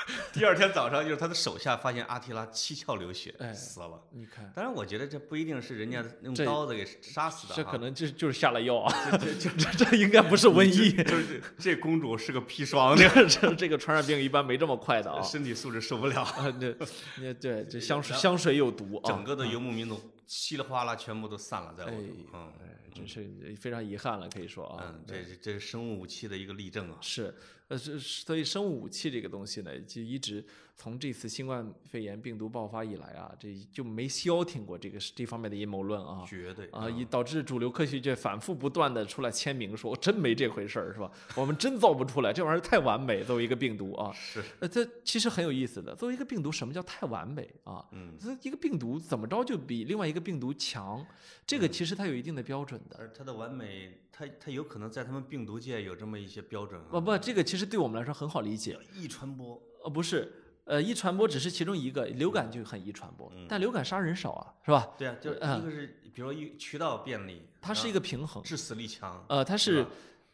[0.34, 4.02] 第二天早上，就是他的手下发现阿提拉七窍流血，死了。
[4.12, 8.94] 你看，当然，我觉得这不一定是人家用刀子给杀死的，这可能就就是下了药啊。
[9.18, 9.50] 这这
[9.86, 12.96] 这应该不是瘟疫，就是这公主是个砒霜。
[12.98, 16.28] 这这这个传染病一般没这么快的啊，身体素质受不了。
[16.60, 16.76] 这，
[17.22, 19.08] 那对这香水香水有毒啊。
[19.08, 22.08] 整个的游牧民族稀里哗啦全部都散了在欧哎洲。
[22.34, 24.94] 嗯哎，真是非常遗憾了，可以说啊。
[24.94, 26.98] 嗯，这是这是生物武器的一个例证啊。
[27.02, 27.34] 是，
[27.68, 30.46] 呃，是，所以生物武器这个东西呢，就一直
[30.76, 36.26] 从这次新冠肺炎病毒爆发以来啊，这就没消停过这个这方面的阴谋论啊。
[36.28, 41.10] 绝对啊，以导致主流科学界反复不断的出来签名说，真没这回事儿，是吧？
[41.36, 44.12] 我们真造不出来，这玩意儿太完美，作为一个病毒啊。
[44.14, 45.96] 是，呃，这其实很有意思的。
[45.96, 47.86] 作为一个病毒，什么叫太完美啊？
[47.92, 51.06] 嗯，这一个病毒怎么着就比另外一个病毒强？
[51.46, 52.98] 这个其实它有一定的标准的。
[52.98, 56.88] 而它的完美，它它有可能在他们病毒界有这么一些标准啊。
[56.90, 58.78] 不不，这个其实对我们来说很好理解。
[58.94, 60.32] 易传播，呃，不是，
[60.66, 64.88] 呃，易传播只是其中一个，流感就很易传播，但流感杀人少啊，是吧？
[64.98, 68.42] 对啊，就是嗯一个是比如一渠道便利，它是一啊个平衡。
[68.44, 69.26] 致死力强。
[69.28, 69.88] 呃，它是是，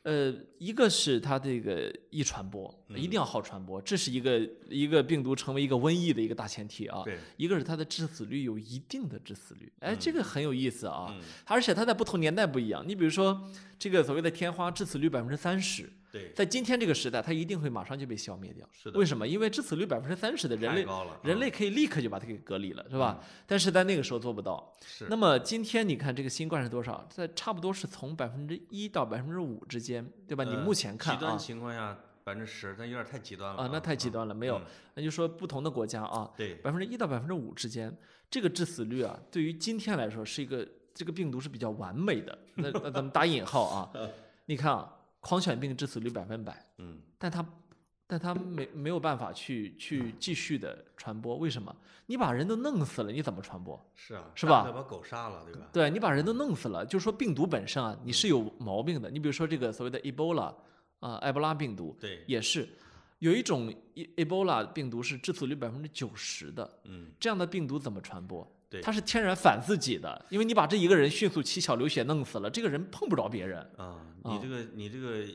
[0.04, 7.02] 呃，一个是它这个易传播，一定要好传播，这是一个一个病毒成为一个瘟疫的一个大前提啊。
[7.04, 11.08] 对，一个是它的致死率有一定的致死率，哎，这个很有意思啊。
[11.10, 12.88] 嗯而且它在不同年代不一样。
[12.88, 13.50] 你比如说
[13.80, 18.68] 这个所谓的天花致死率百分之三十，对，在今天这个时代，它一定会马上就被消灭掉。
[18.72, 19.28] 是的为什么？
[19.28, 20.86] 因为致死率百分之三十的人类
[21.24, 23.20] 人类可以立刻就把它给隔离了，是吧？
[23.46, 24.74] 但是在那个时候做不到。
[24.84, 27.06] 是那么今天你看这个新冠是多少？
[27.10, 30.44] 在差不多是从百分之一到百分之五之间，对吧？
[30.44, 34.66] 你呃目前看极端啊情况下百分之十，那有点太极端了啊，那太极嗯端了，没有嗯。
[34.96, 37.96] 那就说不同的国家啊，对，百分之一到百分之五之间，
[38.30, 42.38] 这个致死率啊，对于今天来说是一个这个病毒是比较完美的。
[42.56, 43.92] 那那咱们打引号啊，
[44.46, 47.46] 你看啊，狂犬病致死率百分百，嗯，但它
[48.08, 51.76] 但它没没有办法去去继续的传播，为什么？
[52.06, 53.80] 你把人都弄死了，你怎么传播？
[53.94, 55.68] 是啊，是吧大不了把狗杀了，对吧？
[55.72, 59.12] 对你把人都弄死了，就是说病毒本身啊，你是有毛病的。
[59.12, 60.54] 你比如说这个所谓的 Ebola
[61.00, 62.68] 啊、埃博拉病毒对，也是
[63.20, 68.50] 有一种 E- Ebola 病毒是致死率百分之九十的，嗯，这样的病毒怎么传播？
[68.70, 73.60] 对他是天然反自己的，因为你把这一个人迅速七窍流血弄死了，这个人碰不着别人。
[73.78, 75.26] 啊，啊你这个你这个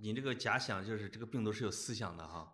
[0.00, 2.52] 你这个假想就是这个病毒是有思想的哈，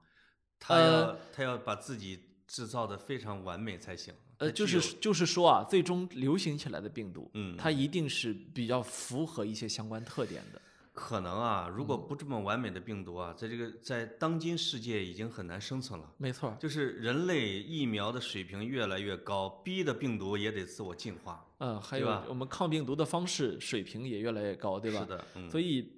[0.60, 4.14] 它呃要它要把自己制造的非常完美才行。
[4.38, 10.60] 呃，就是就是说啊，最终流行起来的病毒，嗯它一定是比较符合一些相关特点的。
[10.96, 11.86] 可能啊，如嗯。
[11.86, 16.10] 果不这么完美的病毒啊，在这个在当今世界已经很难生存了。
[16.16, 25.00] 没错，就是人类疫苗的水平越来越高，逼的病毒也得自我进化，嗯，还有我们抗病毒的方式水平也越来越高，对吧？
[25.00, 25.92] 是的，嗯，所以，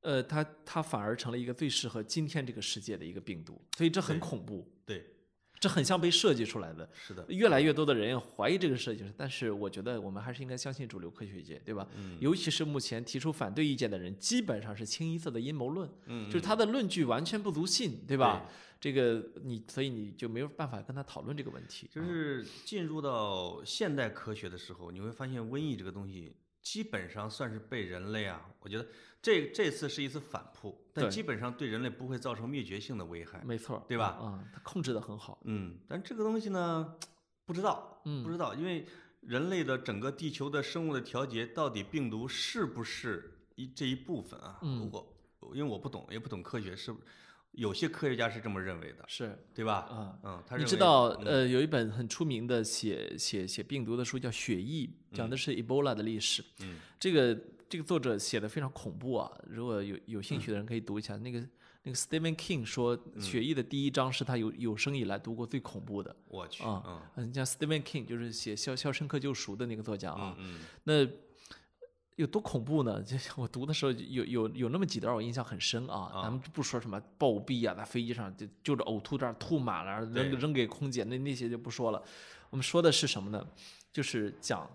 [0.00, 5.06] 呃，它它反而成了一个最适合今天这个世界的一个病毒，所以这很恐怖，对，
[5.58, 6.88] 这很像被设计出来的。
[6.94, 11.86] 是的，越来越多的人要怀疑这个设计，但是我觉得我们还是应该相信主流科学界，对吧？
[11.96, 18.48] 嗯尤其是目前提出反对意见的人，基本上是清一色的阴谋论，嗯，就是他的论据完全不足信，对吧？
[18.78, 21.88] 这个你，所以你就没有办法跟他讨论这个问题。
[21.90, 28.86] 啊就是进入到现代科学的时候，你会发现瘟疫这个东西基本上算是被人类啊，我觉得
[29.26, 33.42] 这这次是一次反扑，但基本上对人类不会造成灭绝性的危害。
[33.44, 35.40] 没错，对吧啊，它控制的很好。
[35.46, 36.94] 嗯，但这个东西呢，
[37.44, 38.86] 不知道，嗯不知道，因为
[39.22, 44.60] 人类的整个地球的生物的调节，到底病毒是不是一这一部分啊？
[44.62, 45.04] 嗯我
[45.56, 46.94] 因为我不懂，也不懂科学，是
[47.56, 49.88] 有些科学家是这么认为的，是，对吧？
[49.90, 54.86] 嗯嗯，他你知道，嗯呃，有一本很出名的写写写病毒的书叫《血疫》，
[55.16, 56.44] 讲的是 Ebola 的历史。
[56.60, 57.38] 嗯这个
[57.68, 59.30] 这个作者写的非常恐怖啊！
[59.48, 61.16] 如果有有兴趣的人可以读一下。
[61.16, 61.40] 那个
[61.82, 67.02] 那个 Stephen King 说，嗯《血疫》的第一章是他有有生以来读过最恐怖的我去，啊嗯。
[67.16, 71.06] 嗯，像 Stephen King 就是写《肖肖申克救赎》的那个作家啊嗯，嗯那
[72.16, 73.00] 有多恐怖呢？
[73.04, 76.10] 就我读的时候有有有那么几段我印象很深啊。
[76.12, 82.02] 啊咱们不说什么暴毙啊，在飞机上就就着呕吐袋吐满了，扔扔给空姐，那那些就不说了。
[82.50, 83.46] 我们说的是什么呢？
[83.92, 84.68] 就是讲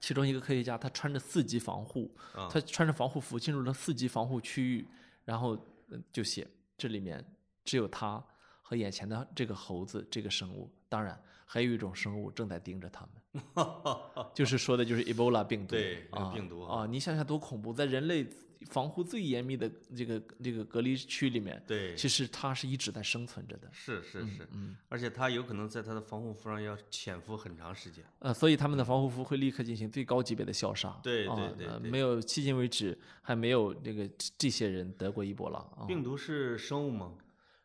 [0.00, 4.86] 其中一个科学家，他穿着四级防护，啊他穿着防护服进入了四级防护区域，
[5.24, 5.50] 然后
[5.90, 6.46] 呃就写
[6.76, 7.24] 这里面
[7.64, 8.22] 只有他
[8.60, 13.10] 和眼前的这个猴子这个生物，当然还有一种生物正在盯着他们。
[14.34, 18.26] 就是说的就是 Ebola 病毒，对啊病毒啊，你想想多恐怖，在人类
[18.70, 23.68] 防护最严密的这个这个隔离区里面，对，其实它是一直在生存着的。
[23.70, 28.04] 是是是，嗯，而且它有可能在它的防护服上要潜伏很长时间。
[28.18, 30.98] 呃，所以他们的防护服会立刻进行最高级别的消杀。
[31.02, 35.84] 对对对对没有迄今为止还没有这个这这些人得过伊波拉啊。
[35.86, 37.12] 病毒是生物吗？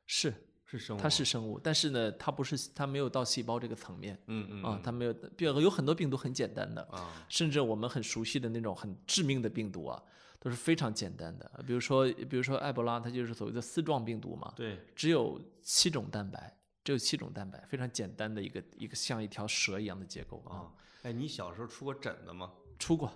[0.06, 0.34] 是，
[0.72, 10.02] 是生物，它是生物，但是呢，它不是，它没有到细胞这个层面嗯嗯啊，它没有，比如有很多病毒很简单的，啊甚至我们很熟悉的那种很致命的病毒啊，
[10.40, 11.64] 都是非常简单的。
[11.68, 20.72] 比如说，比如说埃博拉，它就是所谓的丝状病毒嘛，对只有七种蛋白，只有七种蛋白，非常简单的一个一个像一条蛇一样的结构啊。
[21.04, 22.52] 哎，你小时候出过疹子吗？
[22.80, 23.12] 出过，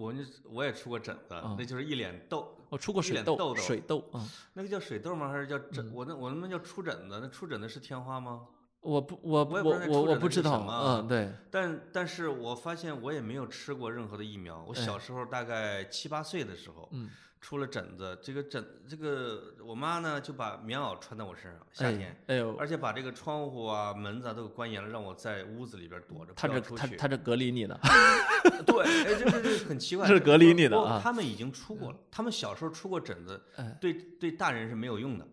[0.00, 2.56] 我那我也出过疹子，那就是一脸痘。
[2.70, 5.28] 我出过一水痘，脸痘痘水痘，嗯，那个叫水痘吗？
[5.28, 5.92] 还是叫疹？
[5.92, 8.46] 我那我那叫出疹子，那出疹子是天花吗？
[8.80, 14.64] 我不，我我我我不知道，啊嗯，对，但但是我发现我也没有吃过任何的疫苗。
[14.66, 17.10] 我小时候大概七八岁的时候，嗯，
[17.40, 26.60] 出了疹子，这个疹这个我妈呢就把棉袄穿在我身上，夏天，哎，哎呦，而且把这个窗户啊、门子啊都给关严了，让我在屋子里边躲着，他这。
[26.60, 27.78] 他他这隔离你呢，
[28.66, 31.00] 对，哎，这这这很奇怪， 是隔离你的啊。
[31.02, 35.26] 他们已经出过了，他们小时候出过疹子哎，对对大人是没有用的，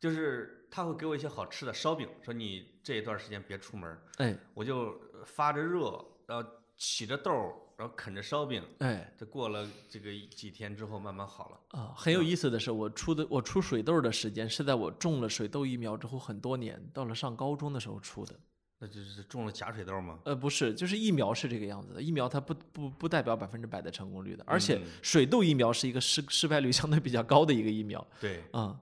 [0.00, 4.34] 就是他会给我一些好吃的烧饼，说你这一段时间别出门，哎。
[4.54, 6.48] 我就发着热，然后
[6.78, 8.62] 起着痘儿，然后啃着烧饼。
[8.78, 11.80] 哎这过了这个几天之后，慢慢好了。
[11.80, 18.38] 啊，很有意思的是，我出的我出水痘的时间是在我种了水痘疫苗之后很多年，到了上高中的时候出的。
[18.78, 20.20] 那就是种了假水痘吗？
[20.24, 28.80] 呃，不是，就是疫苗是这个样子的，疫苗它不不不代表百分之百的成功率的，而且嗯水痘疫苗是一个失失败率相对比较高的一个疫苗对，啊。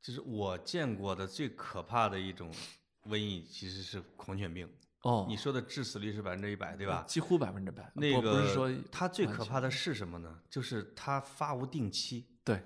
[0.00, 2.48] 就是我见过的最可怕的一种
[3.06, 4.68] 瘟疫，其实是狂犬病。
[5.02, 7.04] 哦，你说的致死率是百分之一百，对吧？
[7.06, 7.90] 几乎百分之百。
[7.94, 10.40] 那不不是个说它最可怕的是什么呢？
[10.50, 12.26] 就是它发无定期。
[12.44, 12.62] 对，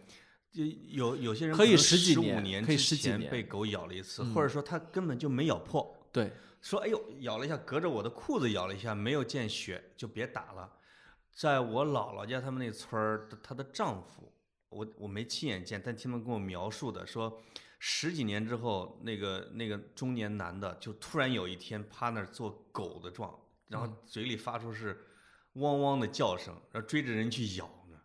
[0.51, 5.97] 就有有些人可以能十几年可以之十几年被狗咬了一次，或者说它根本就没咬破。
[6.11, 10.69] 对，说哎呦咬了一下，隔着我的裤子咬了一下，没有见血，就别打了。
[11.33, 14.33] 在我姥姥家他们那村儿，她的丈夫，
[14.71, 17.41] 我我没亲眼见，但听他们跟我描述的，说
[17.87, 25.05] 十几年之后，那个那个中年男的就突然有一天趴那儿做狗的状，然后嘴里发出是
[25.57, 28.01] 汪汪的叫声，然后追着人去咬呢，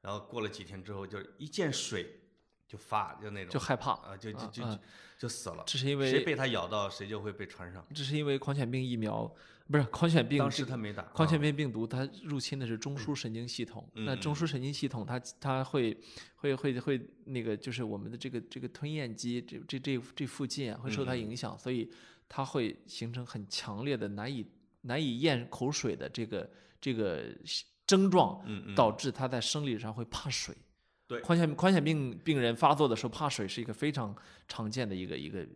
[0.00, 2.16] 然后过了几天之后，就一见水
[2.68, 4.62] 就发，就那种就害怕啊，就就就
[5.24, 5.62] 就死了。
[5.66, 7.82] 这是因为谁被它咬到，谁就会被传上。
[7.94, 9.34] 这是因为狂犬病疫苗
[9.68, 15.96] 不是狂犬病当时他没打，狂犬啊病病毒它入侵的是中枢神经系统，那嗯中枢神经系统它它会
[16.36, 21.90] 会会会那个就是我们的这个这个吞咽肌这这这这附近啊会受嗯它影响，所以
[22.28, 24.46] 它会形成很强烈的难以
[24.82, 27.24] 难以咽口水的这个这个
[27.86, 28.44] 症状，
[28.74, 30.54] 导致它在生理上会怕水。
[31.14, 34.14] 对狂犬狂犬病病人发作的时候怕水是一个非常
[34.48, 35.46] 常见的一个一个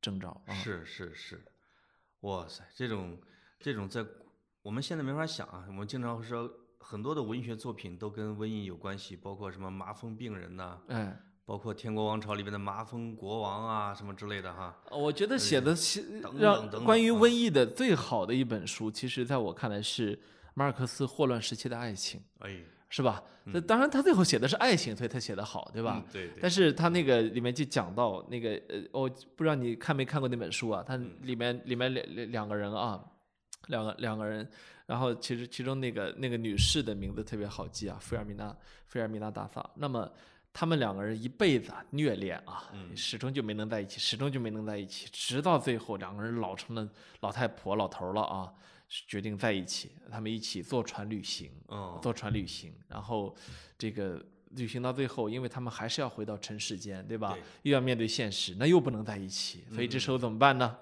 [0.00, 0.54] 征兆啊。
[0.54, 1.42] 是是是，
[2.20, 3.18] 哇塞，这种
[3.58, 4.04] 这种在
[4.62, 5.64] 我们现在没法想啊。
[5.68, 14.78] 我们经常会说很多的文学作品都跟瘟疫有关系，包括什么麻风病人呐、哎，包括《天国王朝》里面的麻风国王啊，什么之类的哈。
[14.90, 16.04] 我觉得写的写
[16.38, 20.18] 让关于瘟疫的最好的一本书，其实在我看来是
[20.54, 23.22] 马尔克斯《霍乱时期的爱情》，哎，是吧？
[23.44, 26.02] 那当然，他最后写的是爱情，所以他写的好，对吧？
[26.04, 30.84] 嗯对对，但是他那个里面就讲到那个呃，我不知道你看没看过那本书啊？
[30.86, 33.02] 它嗯里面里面两两两个人啊，
[33.68, 34.46] 两个两个人，
[34.84, 38.54] 然后其实其中那个那个女士的名字特别好记啊，菲尔米娜
[38.86, 39.64] 菲尔米娜大萨。
[39.76, 40.10] 那么
[40.52, 46.86] 他们两个人一辈子啊虐恋啊，嗯始终就没能在一起，始终就没能在一起，直到最后两个人老成了
[47.20, 48.52] 老太婆老头儿了啊，
[48.88, 51.50] 决定在一起，他们一起坐船旅行。
[51.68, 53.34] 嗯，坐船旅行，然后
[53.76, 57.32] 这个旅行到最后，因为他们还是要回到尘世间，对吧？
[57.32, 60.76] 对又要面对现实，那又不能在一起，所以这时候怎么办呢？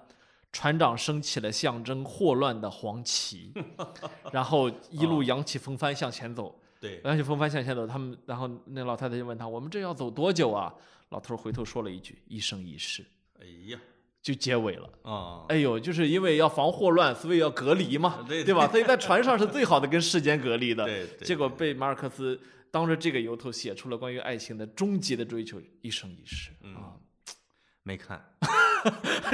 [0.53, 3.51] 船长升起了象征霍乱的黄旗，
[4.31, 7.85] 然后一路扬起风帆向前走，对，扬起风帆向前走。
[7.85, 10.73] 他们，然后那老太太就问他：“我们这要走多久啊？”
[11.09, 13.05] 老头回头说了一句：“一生一世。
[13.39, 13.79] 哎呀，”
[14.27, 14.89] 就结尾了。
[15.03, 18.67] 啊，哎呦，就是因为要防霍乱，所以要隔离嘛，对对吧？
[18.67, 20.83] 所以在船上是最好的跟世间隔离的。
[20.83, 22.37] 对， 结果被马尔克斯
[22.69, 26.91] 当着这个由头写出了关于爱情的终极的追求，一生一世嗯啊。
[27.83, 28.21] 没看，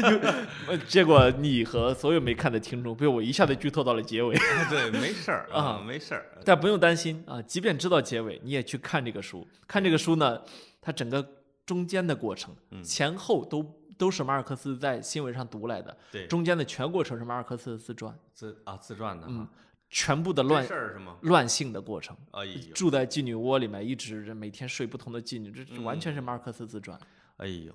[0.70, 4.36] 就结果你和所有没看的听众被我一下子剧透到了结尾，
[4.70, 9.48] 对，没事儿啊，啊没事儿，但不用担心啊，即便知道结尾，你也去看这个书。
[9.68, 10.40] 看这个书呢，
[10.80, 11.28] 它整个
[11.66, 13.64] 中间的过程，嗯前后都
[13.98, 19.50] 都是马尔克斯在新闻上读来的，对，中间的全过程是马尔克斯的自传，自啊自传的嗯哈，
[19.90, 21.18] 全部的乱事儿是吗？
[21.22, 22.16] 乱性的过程。
[22.32, 27.00] 哎呦，住在妓女窝里面，一直每天睡不同的妓女，这这完嗯全是马尔克斯自传，
[27.38, 27.74] 哎呦，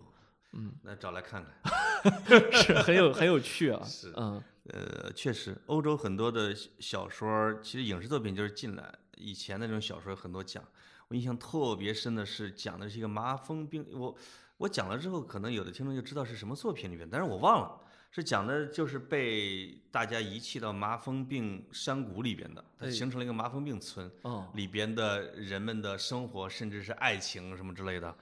[0.52, 1.72] 嗯，那找来看看。
[2.52, 3.82] 是很有很有趣啊。
[3.86, 8.92] 是嗯，呃，确实，欧洲很多的小小说，其实影视作品就是进来。
[9.16, 10.62] 以前那种小说有很多讲，
[11.08, 14.14] 我印象特别深的是讲的是一个麻风病，我
[14.58, 17.80] 我讲了之后，可能有的听众就知道是什么作品里面，但是我忘了，
[18.10, 28.14] 是讲的就是被大家遗弃到麻风病山谷里边的，它哎形成了一个麻风病村，哦，里边的人们的生活，甚至是爱情什么之类的。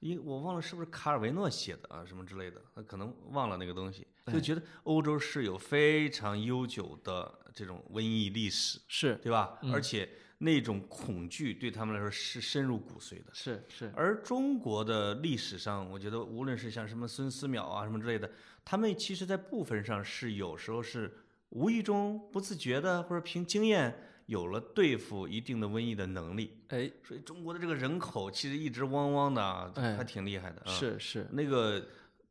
[0.00, 9.58] 因我忘了是不是卡尔维诺写的啊，什么之类的，他可能忘了那个东西，就觉得欧洲是有非常悠久的这种瘟疫历史，是对吧？
[9.72, 10.08] 而且
[10.38, 13.30] 那种恐惧对他们来说是深入骨髓的。
[13.32, 18.30] 是是，而中国的历史上，我觉得无论是像什么孙思邈啊什么之类的，
[18.64, 21.12] 他们其实在部分上是有时候是
[21.50, 26.58] 无意中不自觉的，或者凭经验有了对付一定的瘟疫的能力。
[26.68, 30.70] 哎，所以中国的这个人口其实一直汪汪的啊，哎还挺厉害的啊。
[30.70, 31.84] 是是，那个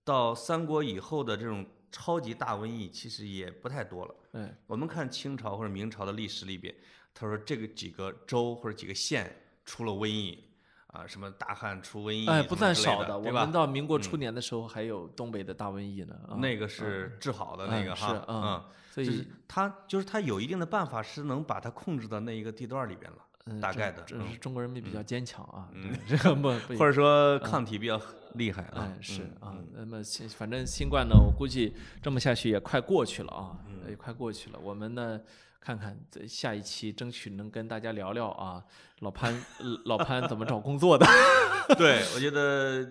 [0.04, 4.16] 到三国以后的这种超级大瘟疫，其实也不太多了。
[4.34, 6.74] 哎，我们看清朝或者明朝的历史里边，
[7.20, 10.44] 他说这个几个州或者几个县出了瘟疫
[10.88, 13.18] 啊，什么大旱出瘟疫，哎，不算少的。
[13.18, 13.52] 我们？
[13.52, 16.16] 到民国初年的时候，还有东北的大瘟疫呢。
[16.30, 25.68] 啊那个是治好的那个哈，嗯嗯，所以他就是他有一定的办法是能把它控制到那一个地段里边了，嗯大概的，嗯这是中国人民比较坚强啊。
[25.74, 28.00] 对这个不不或者说抗体比较
[28.36, 34.60] 厉害啊哎，，是嗯啊，那么新反正新冠呢，我估计这么下去也快过去了啊，嗯也快过去了。
[34.60, 35.20] 我们呢，
[35.60, 38.64] 看看这下一期争取能跟大家聊聊啊，
[39.00, 41.06] 老潘呃老潘怎么找工作的。
[41.78, 42.88] 对，我觉得呃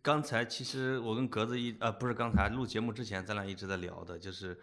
[0.00, 4.58] 刚才其实我跟格子一啊，不是刚才录节目之前，咱俩一直在聊的，就是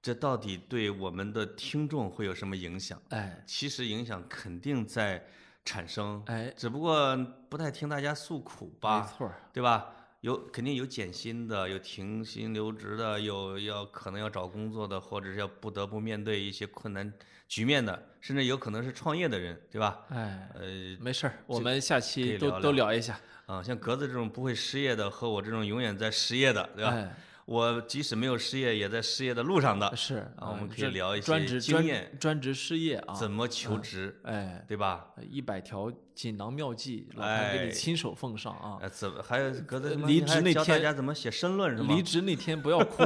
[0.00, 2.98] 这到底对我们的听众会有什么影响？
[3.10, 5.22] 哎其实影响肯定在
[5.66, 7.14] 产生，哎，只不过
[7.50, 9.94] 不太听大家诉苦吧没，错儿，对吧？
[10.24, 17.12] 有肯定有减薪的，有停薪留职的，有要可能要找工作的，或者是要不得不面对一些困难
[17.46, 20.00] 局面的，甚至有可能是创业的人，对吧？
[20.08, 20.62] 哎，呃，
[20.98, 26.92] 没事儿，我们下期都都聊一下，啊，像格子这种不会失业的，和我这种永远在失业的，对吧？
[26.92, 27.14] 哎，
[27.46, 35.08] 我即使没有失业，也在失业的路上的，是啊我们可以聊一专职专些经验专职失业啊，怎么求职，哎，对吧？
[35.28, 38.78] 一百条锦囊妙计，老潘给哎你亲手奉上啊！
[38.80, 41.94] 呃，怎么还有格子离职那教大家怎么写申论是吗？
[41.94, 43.02] 离职那天不要哭，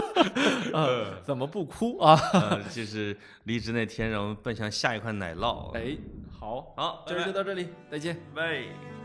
[0.72, 2.18] 呃，怎么不哭啊？
[2.32, 3.14] 呃，就是
[3.44, 5.96] 离职那天，让我们奔向下一块奶酪。，哎，
[6.30, 8.16] 好，好，今儿就到这里，再见。
[8.34, 8.95] 拜。